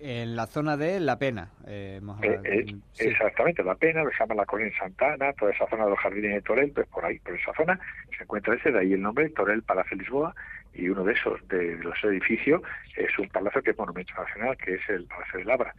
En 0.00 0.34
la 0.34 0.46
zona 0.46 0.76
de 0.76 0.98
La 0.98 1.16
Pena. 1.16 1.48
Eh, 1.64 2.00
eh, 2.22 2.74
exactamente, 2.98 3.62
La 3.62 3.76
Pena, 3.76 4.02
lo 4.02 4.10
se 4.10 4.18
llama 4.18 4.34
la 4.34 4.44
Colina 4.44 4.76
Santana, 4.76 5.32
toda 5.34 5.52
esa 5.52 5.68
zona 5.68 5.84
de 5.84 5.90
los 5.90 5.98
jardines 6.00 6.34
de 6.34 6.42
Torel, 6.42 6.72
pues 6.72 6.88
por 6.88 7.04
ahí, 7.04 7.20
por 7.20 7.36
esa 7.36 7.52
zona, 7.54 7.78
se 8.16 8.24
encuentra 8.24 8.54
ese, 8.54 8.72
de 8.72 8.80
ahí 8.80 8.94
el 8.94 9.02
nombre, 9.02 9.30
Torel 9.30 9.62
Palacio 9.62 9.96
Lisboa, 9.96 10.34
y 10.74 10.88
uno 10.88 11.04
de 11.04 11.12
esos, 11.12 11.46
de 11.48 11.76
los 11.76 12.02
edificios, 12.04 12.62
es 12.96 13.16
un 13.18 13.28
palacio 13.28 13.62
que 13.62 13.70
es 13.70 13.78
monumento 13.78 14.12
nacional, 14.14 14.56
que 14.56 14.74
es 14.74 14.88
el 14.88 15.04
Palacio 15.04 15.38
de 15.38 15.44
Labra. 15.44 15.74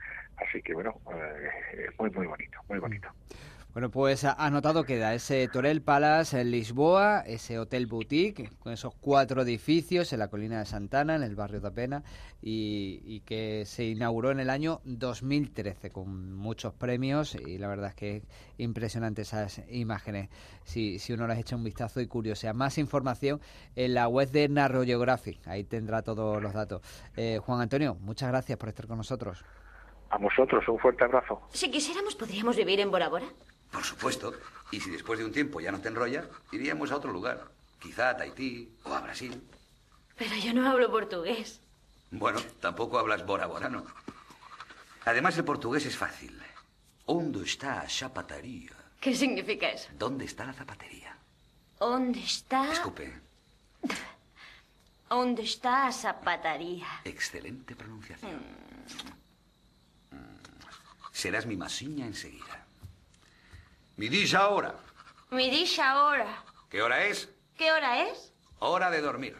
Así 0.47 0.61
que 0.61 0.73
bueno, 0.73 0.99
eh, 1.13 1.89
muy, 1.99 2.09
muy 2.09 2.27
bonito, 2.27 2.59
muy 2.67 2.79
bonito. 2.79 3.09
Bueno, 3.73 3.89
pues 3.89 4.25
anotado 4.25 4.83
queda 4.83 5.13
ese 5.13 5.47
Torel 5.47 5.81
Palace 5.81 6.41
en 6.41 6.51
Lisboa, 6.51 7.21
ese 7.25 7.57
hotel 7.57 7.87
boutique 7.87 8.49
con 8.59 8.73
esos 8.73 8.93
cuatro 8.95 9.43
edificios 9.43 10.11
en 10.11 10.19
la 10.19 10.27
colina 10.27 10.59
de 10.59 10.65
Santana, 10.65 11.15
en 11.15 11.23
el 11.23 11.35
barrio 11.37 11.61
de 11.61 11.69
Apena, 11.69 12.03
y, 12.41 13.21
que 13.21 13.63
se 13.65 13.85
inauguró 13.85 14.31
en 14.31 14.41
el 14.41 14.49
año 14.49 14.81
2013 14.83 15.89
con 15.89 16.35
muchos 16.35 16.73
premios 16.73 17.35
y 17.35 17.59
la 17.59 17.69
verdad 17.69 17.91
es 17.91 17.95
que 17.95 18.15
es 18.17 18.23
impresionante 18.57 19.21
esas 19.21 19.61
imágenes. 19.69 20.27
Si, 20.65 20.99
si 20.99 21.13
uno 21.13 21.25
les 21.25 21.39
echa 21.39 21.55
un 21.55 21.63
vistazo 21.63 22.01
y 22.01 22.07
curiosidad, 22.07 22.53
más 22.53 22.77
información 22.77 23.39
en 23.77 23.93
la 23.93 24.09
web 24.09 24.29
de 24.31 24.49
Narro 24.49 24.83
Geographic, 24.83 25.47
ahí 25.47 25.63
tendrá 25.63 26.01
todos 26.01 26.43
los 26.43 26.51
datos. 26.51 26.81
Eh, 27.15 27.39
Juan 27.41 27.61
Antonio, 27.61 27.95
muchas 28.01 28.27
gracias 28.27 28.57
por 28.57 28.67
estar 28.67 28.85
con 28.85 28.97
nosotros. 28.97 29.45
A 30.11 30.17
vosotros, 30.17 30.67
un 30.67 30.77
fuerte 30.77 31.05
abrazo. 31.05 31.41
Si 31.53 31.71
quisiéramos, 31.71 32.15
podríamos 32.15 32.57
vivir 32.57 32.81
en 32.81 32.91
Bora 32.91 33.07
Bora. 33.07 33.27
Por 33.71 33.83
supuesto. 33.83 34.33
Y 34.69 34.81
si 34.81 34.89
después 34.89 35.17
de 35.17 35.25
un 35.25 35.31
tiempo 35.31 35.61
ya 35.61 35.71
no 35.71 35.79
te 35.79 35.87
enrolla, 35.87 36.25
iríamos 36.51 36.91
a 36.91 36.97
otro 36.97 37.11
lugar. 37.11 37.47
Quizá 37.79 38.09
a 38.09 38.17
Tahití 38.17 38.69
o 38.83 38.93
a 38.93 38.99
Brasil. 38.99 39.41
Pero 40.17 40.35
yo 40.35 40.53
no 40.53 40.69
hablo 40.69 40.91
portugués. 40.91 41.61
Bueno, 42.11 42.41
tampoco 42.59 42.99
hablas 42.99 43.25
bora-borano. 43.25 43.85
Además, 45.05 45.37
el 45.37 45.45
portugués 45.45 45.85
es 45.85 45.97
fácil. 45.97 46.37
¿Dónde 47.07 47.43
está 47.43 47.75
la 47.83 47.89
zapatería? 47.89 48.71
¿Qué 48.99 49.15
significa 49.15 49.69
eso? 49.69 49.89
¿Dónde 49.97 50.25
está 50.25 50.45
la 50.45 50.53
zapatería? 50.53 51.17
¿Dónde 51.79 52.19
está? 52.19 52.71
Escupe. 52.71 53.13
¿Dónde 55.09 55.43
está 55.43 55.85
la 55.85 55.91
zapatería? 55.91 56.87
Excelente 57.05 57.75
pronunciación. 57.75 58.35
Mm. 58.35 59.20
Serás 61.21 61.45
mi 61.45 61.55
masiña 61.55 62.07
enseguida. 62.07 62.65
Me 63.95 64.09
dice 64.09 64.35
ahora. 64.35 64.73
Me 65.29 65.51
dice 65.51 65.79
ahora. 65.79 66.43
¿Qué 66.67 66.81
hora 66.81 67.05
es? 67.05 67.29
¿Qué 67.55 67.71
hora 67.71 68.07
es? 68.07 68.33
Hora 68.57 68.89
de 68.89 69.01
dormir. 69.01 69.35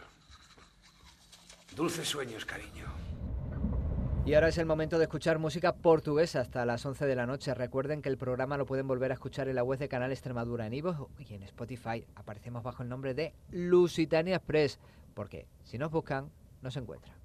Dulces 1.74 2.06
sueños, 2.06 2.44
cariño. 2.44 2.84
Y 4.24 4.34
ahora 4.34 4.50
es 4.50 4.58
el 4.58 4.66
momento 4.66 4.96
de 4.96 5.06
escuchar 5.06 5.40
música 5.40 5.72
portuguesa 5.72 6.38
hasta 6.38 6.64
las 6.64 6.86
11 6.86 7.04
de 7.04 7.16
la 7.16 7.26
noche. 7.26 7.52
Recuerden 7.52 8.00
que 8.00 8.10
el 8.10 8.16
programa 8.16 8.56
lo 8.56 8.64
pueden 8.64 8.86
volver 8.86 9.10
a 9.10 9.14
escuchar 9.14 9.48
en 9.48 9.56
la 9.56 9.64
web 9.64 9.80
de 9.80 9.88
Canal 9.88 10.12
Extremadura 10.12 10.68
en 10.68 10.74
Ivo 10.74 11.10
y 11.18 11.34
en 11.34 11.42
Spotify. 11.42 12.06
Aparecemos 12.14 12.62
bajo 12.62 12.84
el 12.84 12.90
nombre 12.90 13.12
de 13.12 13.34
Lusitania 13.50 14.36
Express, 14.36 14.78
porque 15.14 15.48
si 15.64 15.78
nos 15.78 15.90
buscan, 15.90 16.30
nos 16.60 16.76
encuentran. 16.76 17.21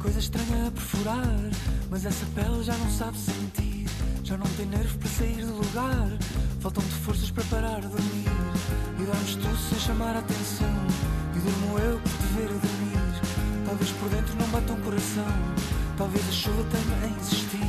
Coisa 0.00 0.18
estranha 0.18 0.66
a 0.66 0.70
perfurar 0.70 1.50
Mas 1.90 2.04
essa 2.04 2.26
pele 2.34 2.62
já 2.62 2.76
não 2.76 2.90
sabe 2.90 3.16
sentir 3.18 3.86
Já 4.24 4.36
não 4.36 4.46
tem 4.56 4.66
nervo 4.66 4.98
para 4.98 5.08
sair 5.08 5.44
do 5.44 5.54
lugar 5.54 6.08
Faltam-te 6.60 6.94
forças 7.04 7.30
para 7.30 7.44
parar 7.44 7.80
de 7.80 7.88
dormir 7.88 8.28
E 8.98 9.04
dormes 9.04 9.36
tu 9.36 9.56
sem 9.68 9.78
chamar 9.78 10.16
a 10.16 10.18
atenção 10.18 10.74
E 11.36 11.38
durmo 11.38 11.78
eu 11.78 12.00
por 12.00 12.10
te 12.10 12.26
ver 12.34 12.44
a 12.44 12.66
dormir 12.66 13.66
Talvez 13.66 13.90
por 13.92 14.08
dentro 14.08 14.34
não 14.36 14.48
bata 14.48 14.72
um 14.72 14.80
coração 14.80 15.26
Talvez 15.96 16.28
a 16.28 16.32
chuva 16.32 16.64
tenha 16.70 17.04
a 17.04 17.18
insistir 17.18 17.60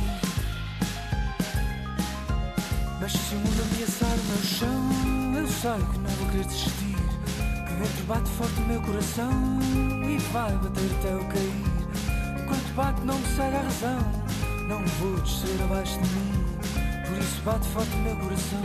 mas 3.00 3.10
se 3.14 3.34
o 3.34 3.38
mundo 3.38 3.62
ameaçar 3.72 4.14
o 4.16 4.24
meu 4.28 4.42
chão, 4.44 5.36
eu 5.36 5.48
sei 5.48 5.86
que 5.92 5.98
não 5.98 6.10
vou 6.10 6.28
querer 6.28 6.44
desistir. 6.44 6.96
Que 7.66 7.74
dentro 7.74 8.04
bate 8.06 8.30
forte 8.30 8.60
o 8.60 8.64
meu 8.64 8.80
coração 8.80 9.58
e 10.08 10.18
vai 10.32 10.52
bater 10.52 10.88
até 11.00 11.12
eu 11.12 11.24
cair. 11.24 11.71
Bate, 12.74 13.02
não 13.02 13.18
cega 13.36 13.58
a 13.58 13.62
razão. 13.62 13.98
Não 14.66 14.82
vou 14.86 15.20
descer 15.20 15.62
abaixo 15.64 16.00
de 16.00 16.08
mim. 16.08 16.32
Por 17.06 17.18
isso 17.18 17.42
bate 17.42 17.68
forte 17.68 17.94
o 17.94 17.98
meu 17.98 18.16
coração. 18.16 18.62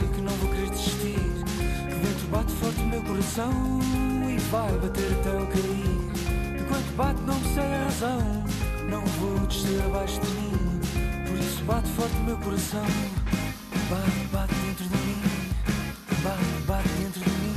Sei 0.00 0.08
que 0.08 0.20
não 0.22 0.32
vou 0.34 0.50
querer 0.50 0.70
desistir 0.70 1.18
dentro 2.02 2.26
bate 2.28 2.52
forte 2.54 2.80
o 2.80 2.86
meu 2.86 3.02
coração 3.02 3.52
e 4.28 4.38
vai 4.50 4.72
bater 4.78 5.12
até 5.12 5.28
eu 5.30 5.46
cair. 5.46 6.60
Enquanto 6.60 6.96
bate, 6.96 7.20
não 7.22 7.38
me 7.38 7.54
sei 7.54 7.62
a 7.62 7.84
razão. 7.84 8.44
Não 8.90 9.06
vou 9.06 9.38
descer 9.46 9.82
abaixo 9.84 10.20
de 10.20 10.30
mim. 10.32 10.80
Por 11.28 11.38
isso 11.38 11.64
bate 11.64 11.88
forte 11.90 12.16
o 12.16 12.24
meu 12.24 12.36
coração. 12.38 12.84
Bate, 13.88 14.26
bate 14.32 14.54
dentro 14.54 14.84
de 14.84 14.96
mim. 14.96 15.22
Bate, 16.22 16.62
bate 16.66 16.88
dentro 16.88 17.20
de 17.20 17.30
mim. 17.30 17.54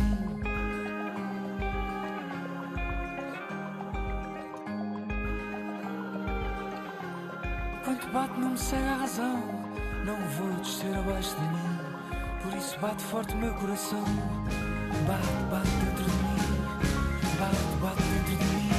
Enquanto 7.82 8.12
bate, 8.12 8.39
não 8.39 8.50
me 8.52 8.58
sei 8.58 8.80
a 8.80 8.95
razão. 8.95 9.43
Não 10.06 10.17
vou 10.38 10.54
descer 10.62 10.95
abaixo 10.95 11.36
de 11.36 11.41
mim. 11.41 11.77
Por 12.49 12.57
isso 12.57 12.79
bate 12.79 13.03
forte 13.03 13.33
o 13.33 13.38
meu 13.38 13.53
coração. 13.55 14.03
Bate, 15.05 15.27
bate 15.51 15.69
dentro 15.69 16.03
de 16.05 16.12
mim. 16.12 16.38
Bate, 17.38 17.57
bate 17.81 18.03
dentro 18.03 18.38
de 18.38 18.55
mim. 18.55 18.77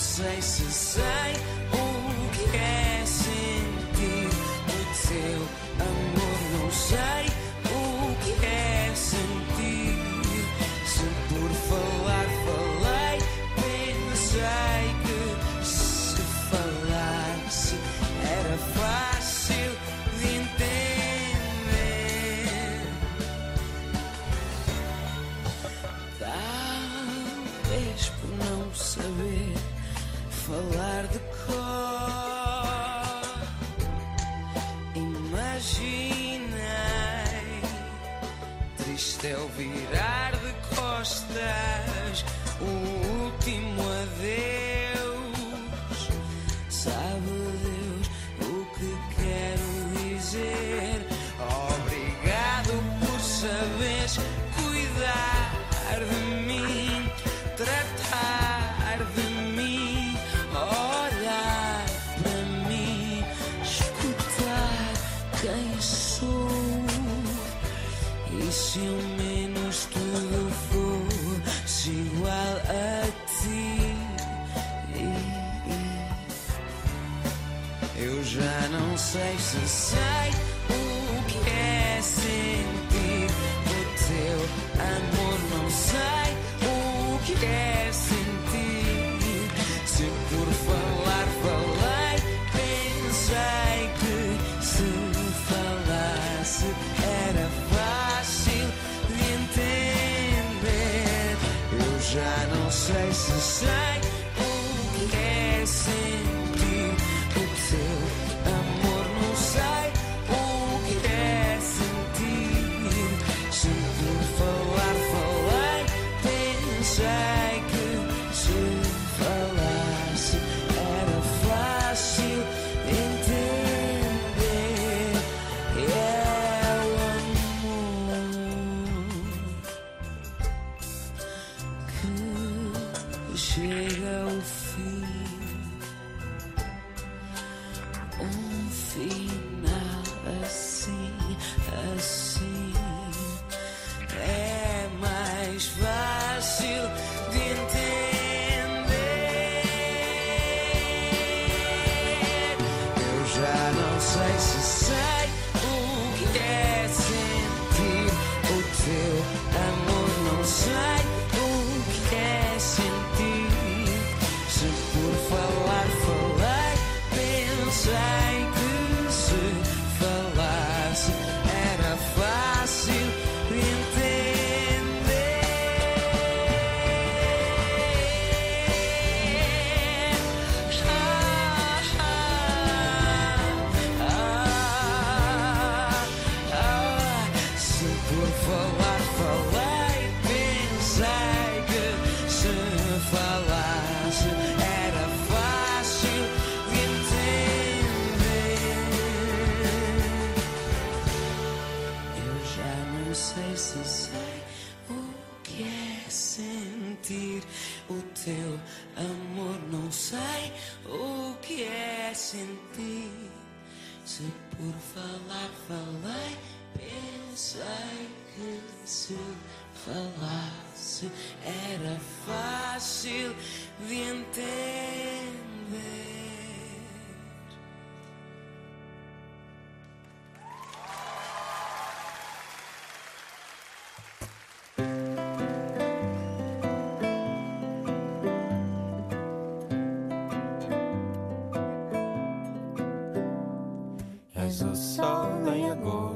sei 0.00 0.40
se 0.40 0.64
sei 0.72 1.32
o 1.72 2.30
que 2.30 2.56
é 2.56 3.04
sentir 3.04 4.30
o 4.66 4.94
seu? 4.94 5.59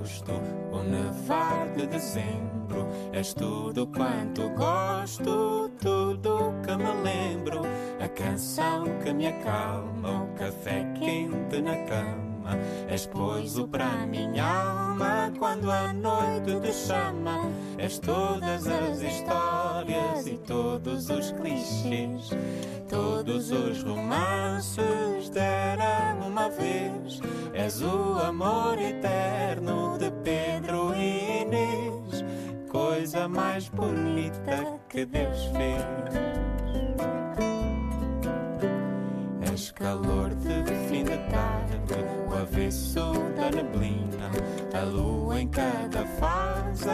agosto, 0.04 0.32
o 0.70 0.82
nevar 0.82 1.68
de 1.74 1.86
dezembro. 1.86 2.86
És 3.12 3.32
tudo 3.34 3.86
quanto 3.86 4.50
gosto, 4.50 5.70
tudo 5.80 6.54
que 6.62 6.76
me 6.76 7.02
lembro. 7.02 7.62
A 8.00 8.08
canção 8.08 8.84
que 9.02 9.12
me 9.12 9.28
acalma, 9.28 10.24
o 10.24 10.34
café 10.34 10.84
quente 10.98 11.62
na 11.62 11.76
cama. 11.86 12.58
És 12.88 13.06
poiso 13.06 13.66
para 13.66 14.06
minha 14.06 14.44
alma 14.44 15.32
quando 15.38 15.70
a 15.70 15.92
noite 15.92 16.60
te 16.60 16.72
chama. 16.72 17.50
És 17.78 17.98
todas 17.98 18.66
as 18.66 19.00
histórias 19.00 20.26
e 20.26 20.36
todos 20.38 21.08
os 21.08 21.32
clichês, 21.32 22.30
todos 22.88 23.50
os 23.50 23.82
romances 23.82 25.30
dera 25.30 25.93
uma 26.34 26.48
vez. 26.48 27.20
És 27.54 27.80
o 27.80 28.18
amor 28.18 28.76
eterno 28.80 29.96
de 29.96 30.10
Pedro 30.24 30.92
e 30.96 31.42
Inês, 31.42 32.24
coisa 32.68 33.28
mais 33.28 33.68
bonita 33.68 34.80
que 34.88 35.04
Deus 35.04 35.44
fez. 35.56 35.84
És 39.52 39.70
calor 39.70 40.30
de 40.34 40.74
fim 40.88 41.04
de 41.04 41.18
tarde, 41.30 41.78
o 42.28 42.34
avesso 42.34 43.12
da 43.36 43.50
neblina, 43.52 44.30
a 44.74 44.82
lua 44.82 45.40
em 45.40 45.46
cada 45.46 46.04
fase 46.18 46.90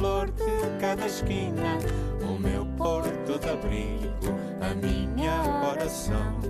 flor 0.00 0.30
de 0.30 0.80
cada 0.80 1.04
esquina, 1.04 1.78
o 2.22 2.40
meu 2.40 2.64
porto 2.78 3.38
de 3.38 3.48
abrigo, 3.50 4.34
a 4.62 4.74
minha 4.74 5.42
oração, 5.70 6.40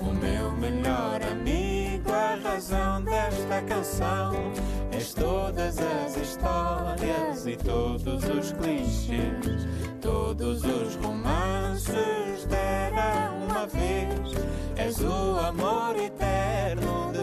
o 0.00 0.12
meu 0.14 0.52
melhor 0.52 1.20
amigo, 1.20 2.12
a 2.12 2.36
razão 2.36 3.02
desta 3.02 3.62
canção. 3.62 4.52
És 4.92 5.12
todas 5.12 5.76
as 5.80 6.16
histórias 6.16 7.46
e 7.48 7.56
todos 7.56 8.22
os 8.28 8.52
clichês, 8.52 9.66
todos 10.00 10.62
os 10.62 10.94
romances 10.94 12.46
deram 12.48 13.44
uma 13.44 13.66
vez. 13.66 14.34
És 14.76 15.00
o 15.00 15.40
amor 15.40 15.96
eterno 15.96 17.13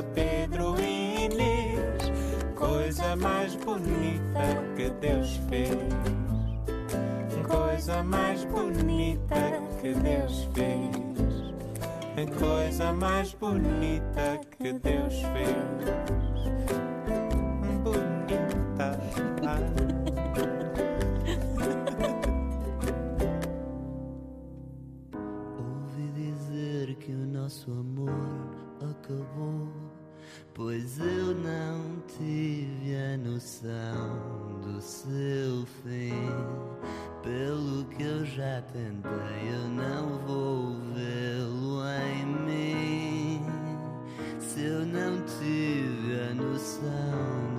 coisa 3.11 3.15
mais 3.15 3.55
bonita 3.55 4.63
que 4.77 4.89
Deus 5.01 5.39
fez 5.49 5.69
coisa 7.45 8.03
mais 8.03 8.45
bonita 8.45 9.35
que 9.81 9.93
Deus 9.93 10.47
fez. 10.53 10.89
Coisa 12.39 12.93
mais 12.93 13.33
bonita 13.33 14.39
que 14.57 14.73
Deus 14.73 15.21
fez. 15.33 15.55
Bonita. 17.83 18.99
Ouvi 25.57 26.11
dizer 26.13 26.95
que 26.95 27.11
o 27.11 27.25
nosso 27.27 27.71
amor 27.71 28.11
acabou, 28.79 29.67
pois 30.53 30.99
eu 30.99 31.35
não 31.35 32.01
tive 32.17 32.95
a 32.95 33.17
noção 33.17 34.59
do 34.61 34.81
seu 34.81 35.65
fim. 35.83 36.29
Pelo 37.23 37.85
que 37.85 38.03
eu 38.03 38.25
já 38.25 38.61
tentei, 38.73 39.53
eu 39.53 39.69
não 39.69 40.17
vou 40.19 40.75
vê-lo 40.93 41.83
em 41.85 42.25
mim. 42.45 43.41
Se 44.39 44.61
eu 44.61 44.85
não 44.85 45.21
tive 45.21 46.19
a 46.29 46.33
noção 46.33 47.50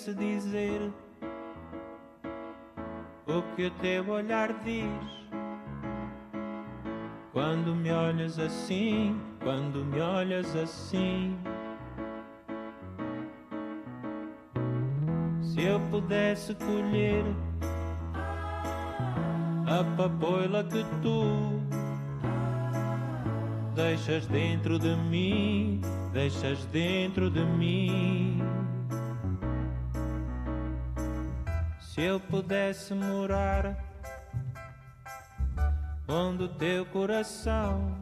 pudesse 0.00 0.14
dizer 0.14 0.92
o 3.26 3.42
que 3.54 3.66
o 3.66 3.70
teu 3.82 4.08
olhar 4.08 4.52
diz, 4.64 4.86
quando 7.32 7.74
me 7.74 7.90
olhas 7.92 8.38
assim, 8.38 9.20
quando 9.42 9.84
me 9.84 10.00
olhas 10.00 10.56
assim. 10.56 11.36
Se 15.42 15.62
eu 15.62 15.78
pudesse 15.90 16.54
colher 16.54 17.24
a 19.66 19.84
papoila 19.96 20.64
que 20.64 20.84
tu 21.02 21.60
deixas 23.74 24.26
dentro 24.26 24.78
de 24.78 24.96
mim, 24.96 25.80
deixas 26.12 26.64
dentro 26.66 27.30
de 27.30 27.44
mim. 27.44 28.49
Se 32.00 32.06
eu 32.06 32.18
pudesse 32.18 32.94
morar 32.94 33.76
onde 36.08 36.44
o 36.44 36.48
teu 36.48 36.86
coração 36.86 37.94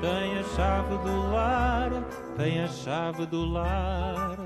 tem 0.00 0.36
a 0.36 0.42
chave 0.56 0.98
do 0.98 1.30
lar, 1.30 1.90
tem 2.36 2.60
a 2.60 2.66
chave 2.66 3.24
do 3.26 3.44
lar. 3.44 4.36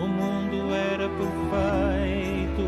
O 0.00 0.08
mundo 0.08 0.74
era 0.74 1.08
perfeito, 1.08 2.64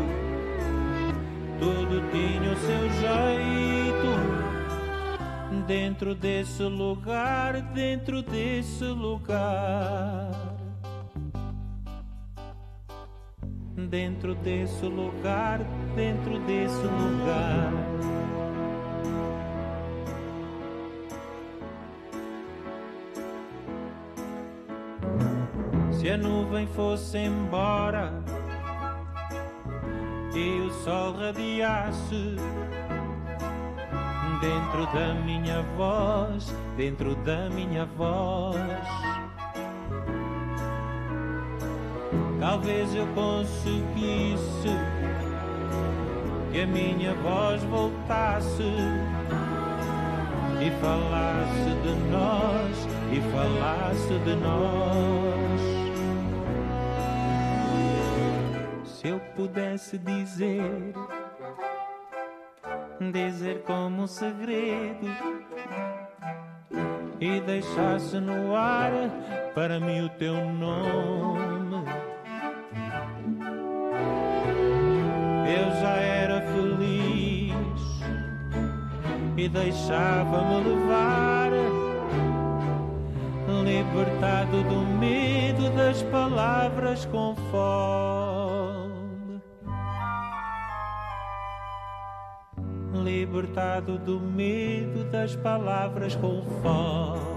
tudo 1.59 2.09
tinha 2.09 2.53
o 2.53 2.55
seu 2.55 2.89
jeito. 3.01 4.11
Dentro 5.67 6.15
desse 6.15 6.63
lugar, 6.63 7.61
dentro 7.73 8.21
desse 8.21 8.85
lugar. 8.85 10.40
Dentro 13.89 14.33
desse 14.35 14.85
lugar, 14.85 15.59
dentro 15.95 16.39
desse 16.39 16.81
lugar. 16.81 17.71
Se 25.91 26.09
a 26.09 26.17
nuvem 26.17 26.65
fosse 26.67 27.17
embora 27.17 28.13
e 30.33 30.61
o 30.61 30.71
sol 30.83 31.13
radiasse 31.13 32.35
dentro 34.41 34.85
da 34.93 35.13
minha 35.13 35.61
voz, 35.77 36.53
dentro 36.75 37.13
da 37.23 37.49
minha 37.49 37.85
voz. 37.85 39.20
Talvez 42.41 42.93
eu 42.95 43.05
conseguisse 43.13 44.67
que 46.51 46.61
a 46.61 46.65
minha 46.65 47.13
voz 47.13 47.63
voltasse 47.65 48.63
e 50.59 50.71
falasse 50.81 51.69
de 51.83 51.93
nós, 52.09 52.87
e 53.11 53.21
falasse 53.31 54.17
de 54.25 54.35
nós. 54.37 55.61
Se 58.89 59.07
eu 59.09 59.19
pudesse 59.35 59.99
dizer, 59.99 60.95
dizer 63.11 63.61
como 63.67 64.01
um 64.01 64.07
segredo 64.07 65.07
e 67.19 67.39
deixasse 67.41 68.19
no 68.19 68.55
ar 68.55 68.91
para 69.53 69.79
mim 69.79 70.05
o 70.05 70.09
teu 70.09 70.33
nome. 70.33 71.50
E 79.41 79.49
deixava-me 79.49 80.69
levar, 80.69 81.49
libertado 83.63 84.63
do 84.65 84.85
medo 84.99 85.67
das 85.75 86.03
palavras 86.03 87.05
com 87.05 87.35
fome. 87.49 89.41
Libertado 93.03 93.97
do 93.97 94.19
medo 94.19 95.05
das 95.05 95.35
palavras 95.35 96.15
com 96.15 96.43
fome. 96.61 97.30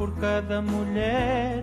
Por 0.00 0.10
cada 0.12 0.62
mulher 0.62 1.62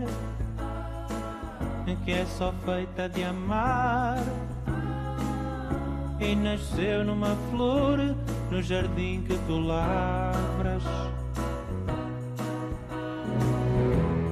que 2.06 2.12
é 2.12 2.24
só 2.38 2.54
feita 2.64 3.10
de 3.10 3.24
amar 3.24 4.22
e 6.20 6.36
nasceu 6.36 7.04
numa 7.04 7.36
flor 7.50 7.98
no 8.52 8.62
jardim 8.62 9.24
que 9.24 9.36
tu 9.48 9.58
lavras. 9.58 10.84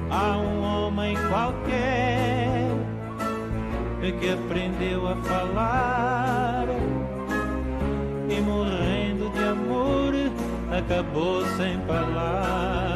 Há 0.08 0.36
um 0.36 0.62
homem 0.62 1.16
qualquer 1.28 2.68
que 4.20 4.30
aprendeu 4.30 5.08
a 5.08 5.16
falar 5.16 6.66
e 8.30 8.40
morrendo 8.40 9.30
de 9.30 9.42
amor 9.42 10.12
acabou 10.78 11.44
sem 11.56 11.80
palavras. 11.80 12.95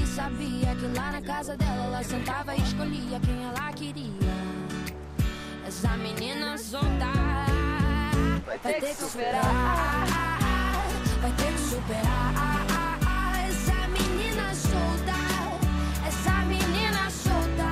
sabia 0.15 0.75
que 0.75 0.87
lá 0.97 1.11
na 1.13 1.21
casa 1.21 1.55
dela 1.55 1.85
ela 1.85 2.03
sentava 2.03 2.53
e 2.55 2.61
escolhia 2.61 3.19
quem 3.21 3.43
ela 3.45 3.71
queria. 3.71 4.11
Essa 5.65 5.95
menina 5.95 6.57
solta 6.57 7.05
vai 8.45 8.57
ter 8.57 8.81
que 8.81 8.95
superar, 8.95 10.07
vai 11.21 11.31
ter 11.31 11.53
que 11.53 11.59
superar. 11.59 12.99
Essa 13.47 13.87
menina 13.87 14.53
solta, 14.53 15.17
essa 16.05 16.33
menina 16.45 17.09
solta 17.09 17.71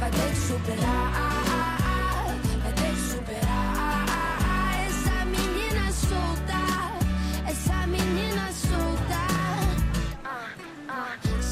vai 0.00 0.10
ter 0.10 0.30
que 0.30 0.36
superar, 0.36 1.45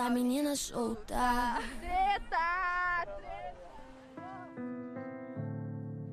Essa 0.00 0.08
menina 0.08 0.56
solta. 0.56 1.58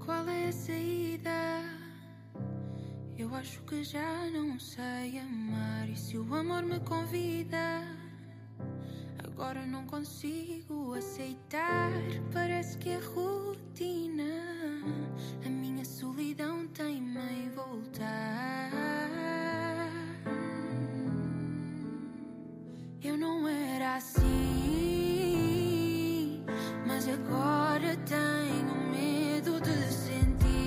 Qual 0.03 0.27
é 0.27 0.49
a 0.49 0.51
saída? 0.51 1.63
Eu 3.17 3.33
acho 3.33 3.61
que 3.61 3.85
já 3.85 4.29
não 4.31 4.59
sei 4.59 5.19
amar. 5.19 5.87
E 5.87 5.95
se 5.95 6.17
o 6.17 6.35
amor 6.35 6.63
me 6.63 6.81
convida? 6.81 7.87
Agora 9.23 9.65
não 9.65 9.85
consigo 9.85 10.93
aceitar. 10.93 11.89
Parece 12.33 12.77
que 12.79 12.89
é 12.89 12.99
rotina. 12.99 14.33
A 15.45 15.49
minha 15.49 15.85
solidão 15.85 16.67
Eu 23.07 23.17
não 23.17 23.47
era 23.47 23.95
assim, 23.95 24.25
mas 26.85 27.07
agora 27.07 27.95
tenho 28.05 28.75
medo 28.91 29.61
de 29.61 29.93
sentir. 29.93 30.57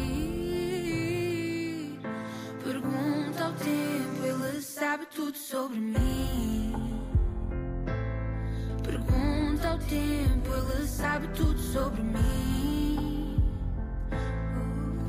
Pergunta 2.65 3.45
ao 3.45 3.53
tempo, 3.53 4.25
ele 4.25 4.63
sabe 4.63 5.05
tudo 5.15 5.37
sobre 5.37 5.79
mim. 5.81 6.73
Pergunta 8.85 9.69
ao 9.69 9.79
tempo, 9.79 10.49
ele 10.55 10.89
sabe 10.89 11.29
tudo 11.37 11.59
sobre 11.59 12.03
mim. 12.03 13.37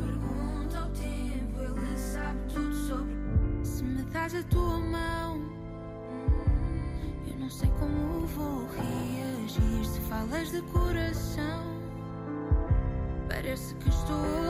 Pergunta 0.03 0.79
ao 0.79 0.89
tempo, 0.89 1.61
ele 1.61 1.97
sabe 1.97 2.39
tudo 2.53 2.75
sobre. 2.75 3.15
Se 3.63 3.83
me 3.85 4.03
dás 4.11 4.35
a 4.35 4.43
tua 4.43 4.79
mão 4.79 4.90
Parece 13.61 14.40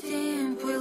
Something. 0.00 0.73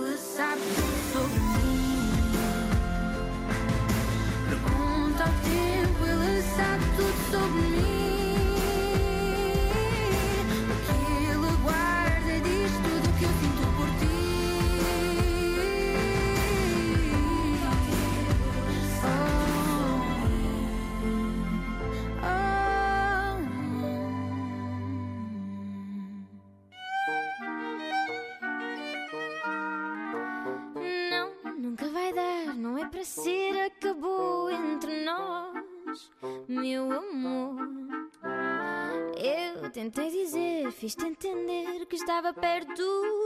Tentei 39.83 40.09
dizer, 40.09 40.71
fiz-te 40.71 41.05
entender 41.05 41.85
que 41.87 41.97
estava 41.97 42.33
perto 42.33 42.81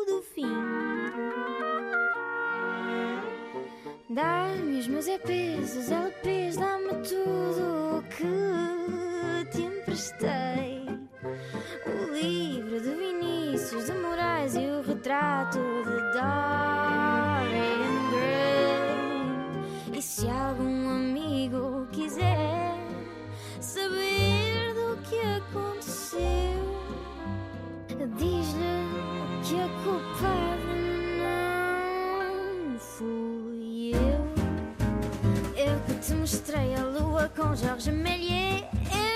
do 0.07 0.23
fim. 0.23 0.55
Dá-me 4.09 4.79
os 4.79 4.87
meus 4.87 5.07
EPs, 5.07 5.75
os 5.75 5.91
LPs, 5.91 6.57
dá-me 6.57 6.93
tudo 7.03 7.97
o 7.97 8.03
que 8.09 9.51
te 9.51 9.61
emprestei. 9.61 10.83
O 11.85 12.11
livro 12.11 12.81
de 12.81 12.89
Vinícius 12.89 13.85
de 13.85 13.93
Moraes 13.93 14.55
e 14.55 14.65
o 14.65 14.81
retrato 14.81 15.59
de 15.59 16.13
Dorian 16.13 16.56
com 37.37 37.55
Jorge 37.55 37.91
Méliès. 37.91 38.63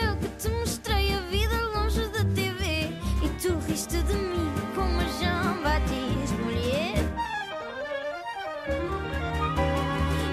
Eu 0.03 0.15
que 0.17 0.27
te 0.37 0.49
mostrei 0.49 1.13
a 1.15 1.21
vida 1.21 1.59
longe 1.73 2.07
da 2.09 2.23
TV. 2.35 2.89
E 3.23 3.29
tu 3.41 3.57
riste 3.67 3.97
de 4.03 4.13
mim 4.13 4.51
como 4.75 5.01
Jean-Baptiste 5.19 6.35
mulher. 6.43 6.97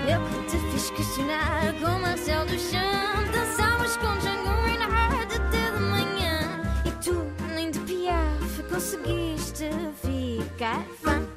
Eu 0.06 0.20
que 0.20 0.50
te 0.50 0.58
fiz 0.70 0.90
questionar 0.90 1.72
com 1.80 1.98
Marcel 1.98 2.44
Duchamp. 2.44 3.32
Dançavas 3.32 3.96
com 3.96 4.18
Django 4.18 4.62
Reinhardt 4.64 5.34
até 5.34 5.70
de 5.70 5.80
manhã. 5.80 6.62
E 6.84 6.90
tu, 7.02 7.32
nem 7.54 7.70
de 7.70 7.80
piaf, 7.80 8.62
conseguiste 8.68 9.70
ficar 10.02 10.84
fã. 11.02 11.27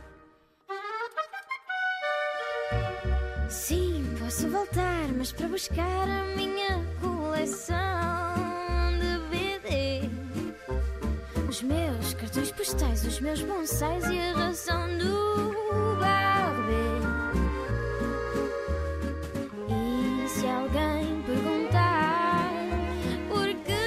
Para 5.41 5.49
buscar 5.49 6.07
a 6.07 6.23
minha 6.35 6.85
coleção 7.01 7.75
de 8.99 9.17
BD. 9.31 10.07
Os 11.49 11.63
meus 11.63 12.13
cartões 12.13 12.51
postais, 12.51 13.03
os 13.05 13.19
meus 13.19 13.41
bonsais 13.41 14.03
e 14.07 14.19
a 14.19 14.33
razão 14.33 14.87
do 14.99 15.97
Barbie. 15.99 17.01
E 19.67 20.29
se 20.29 20.45
alguém 20.45 21.23
perguntar 21.23 22.47
por 23.27 23.47
que 23.63 23.81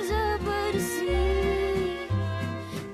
desapareci, 0.00 1.06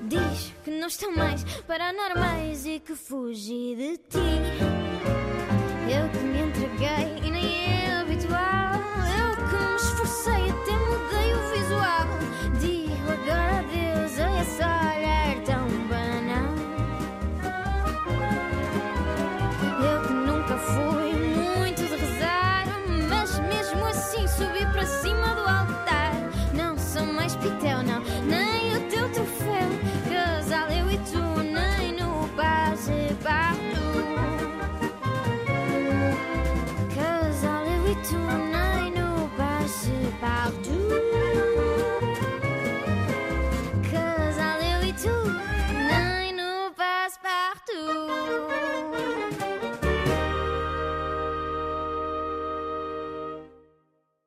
diz 0.03 0.53
que 0.63 0.69
não 0.69 0.87
estão 0.87 1.11
mais 1.15 1.43
paranormais 1.65 2.67
e 2.67 2.79
que 2.79 2.93
fugi 2.93 3.75
de 3.75 3.97
ti 3.97 4.68
eu 5.91 6.07
que 6.09 6.19
me 6.19 6.41
entreguei 6.41 7.17
e 7.23 7.31
nem 7.31 7.73
é 7.73 7.99
habitual. 7.99 8.79
Eu 9.17 9.35
que 9.47 9.55
me 9.55 9.75
esforcei 9.75 10.49
até 10.51 10.71
mudei 10.77 11.33
o 11.33 11.41
visual. 11.51 12.07
Digo 12.59 13.11
agora 13.11 13.59
adeus 13.59 14.19
a 14.19 14.29
essa 14.39 14.98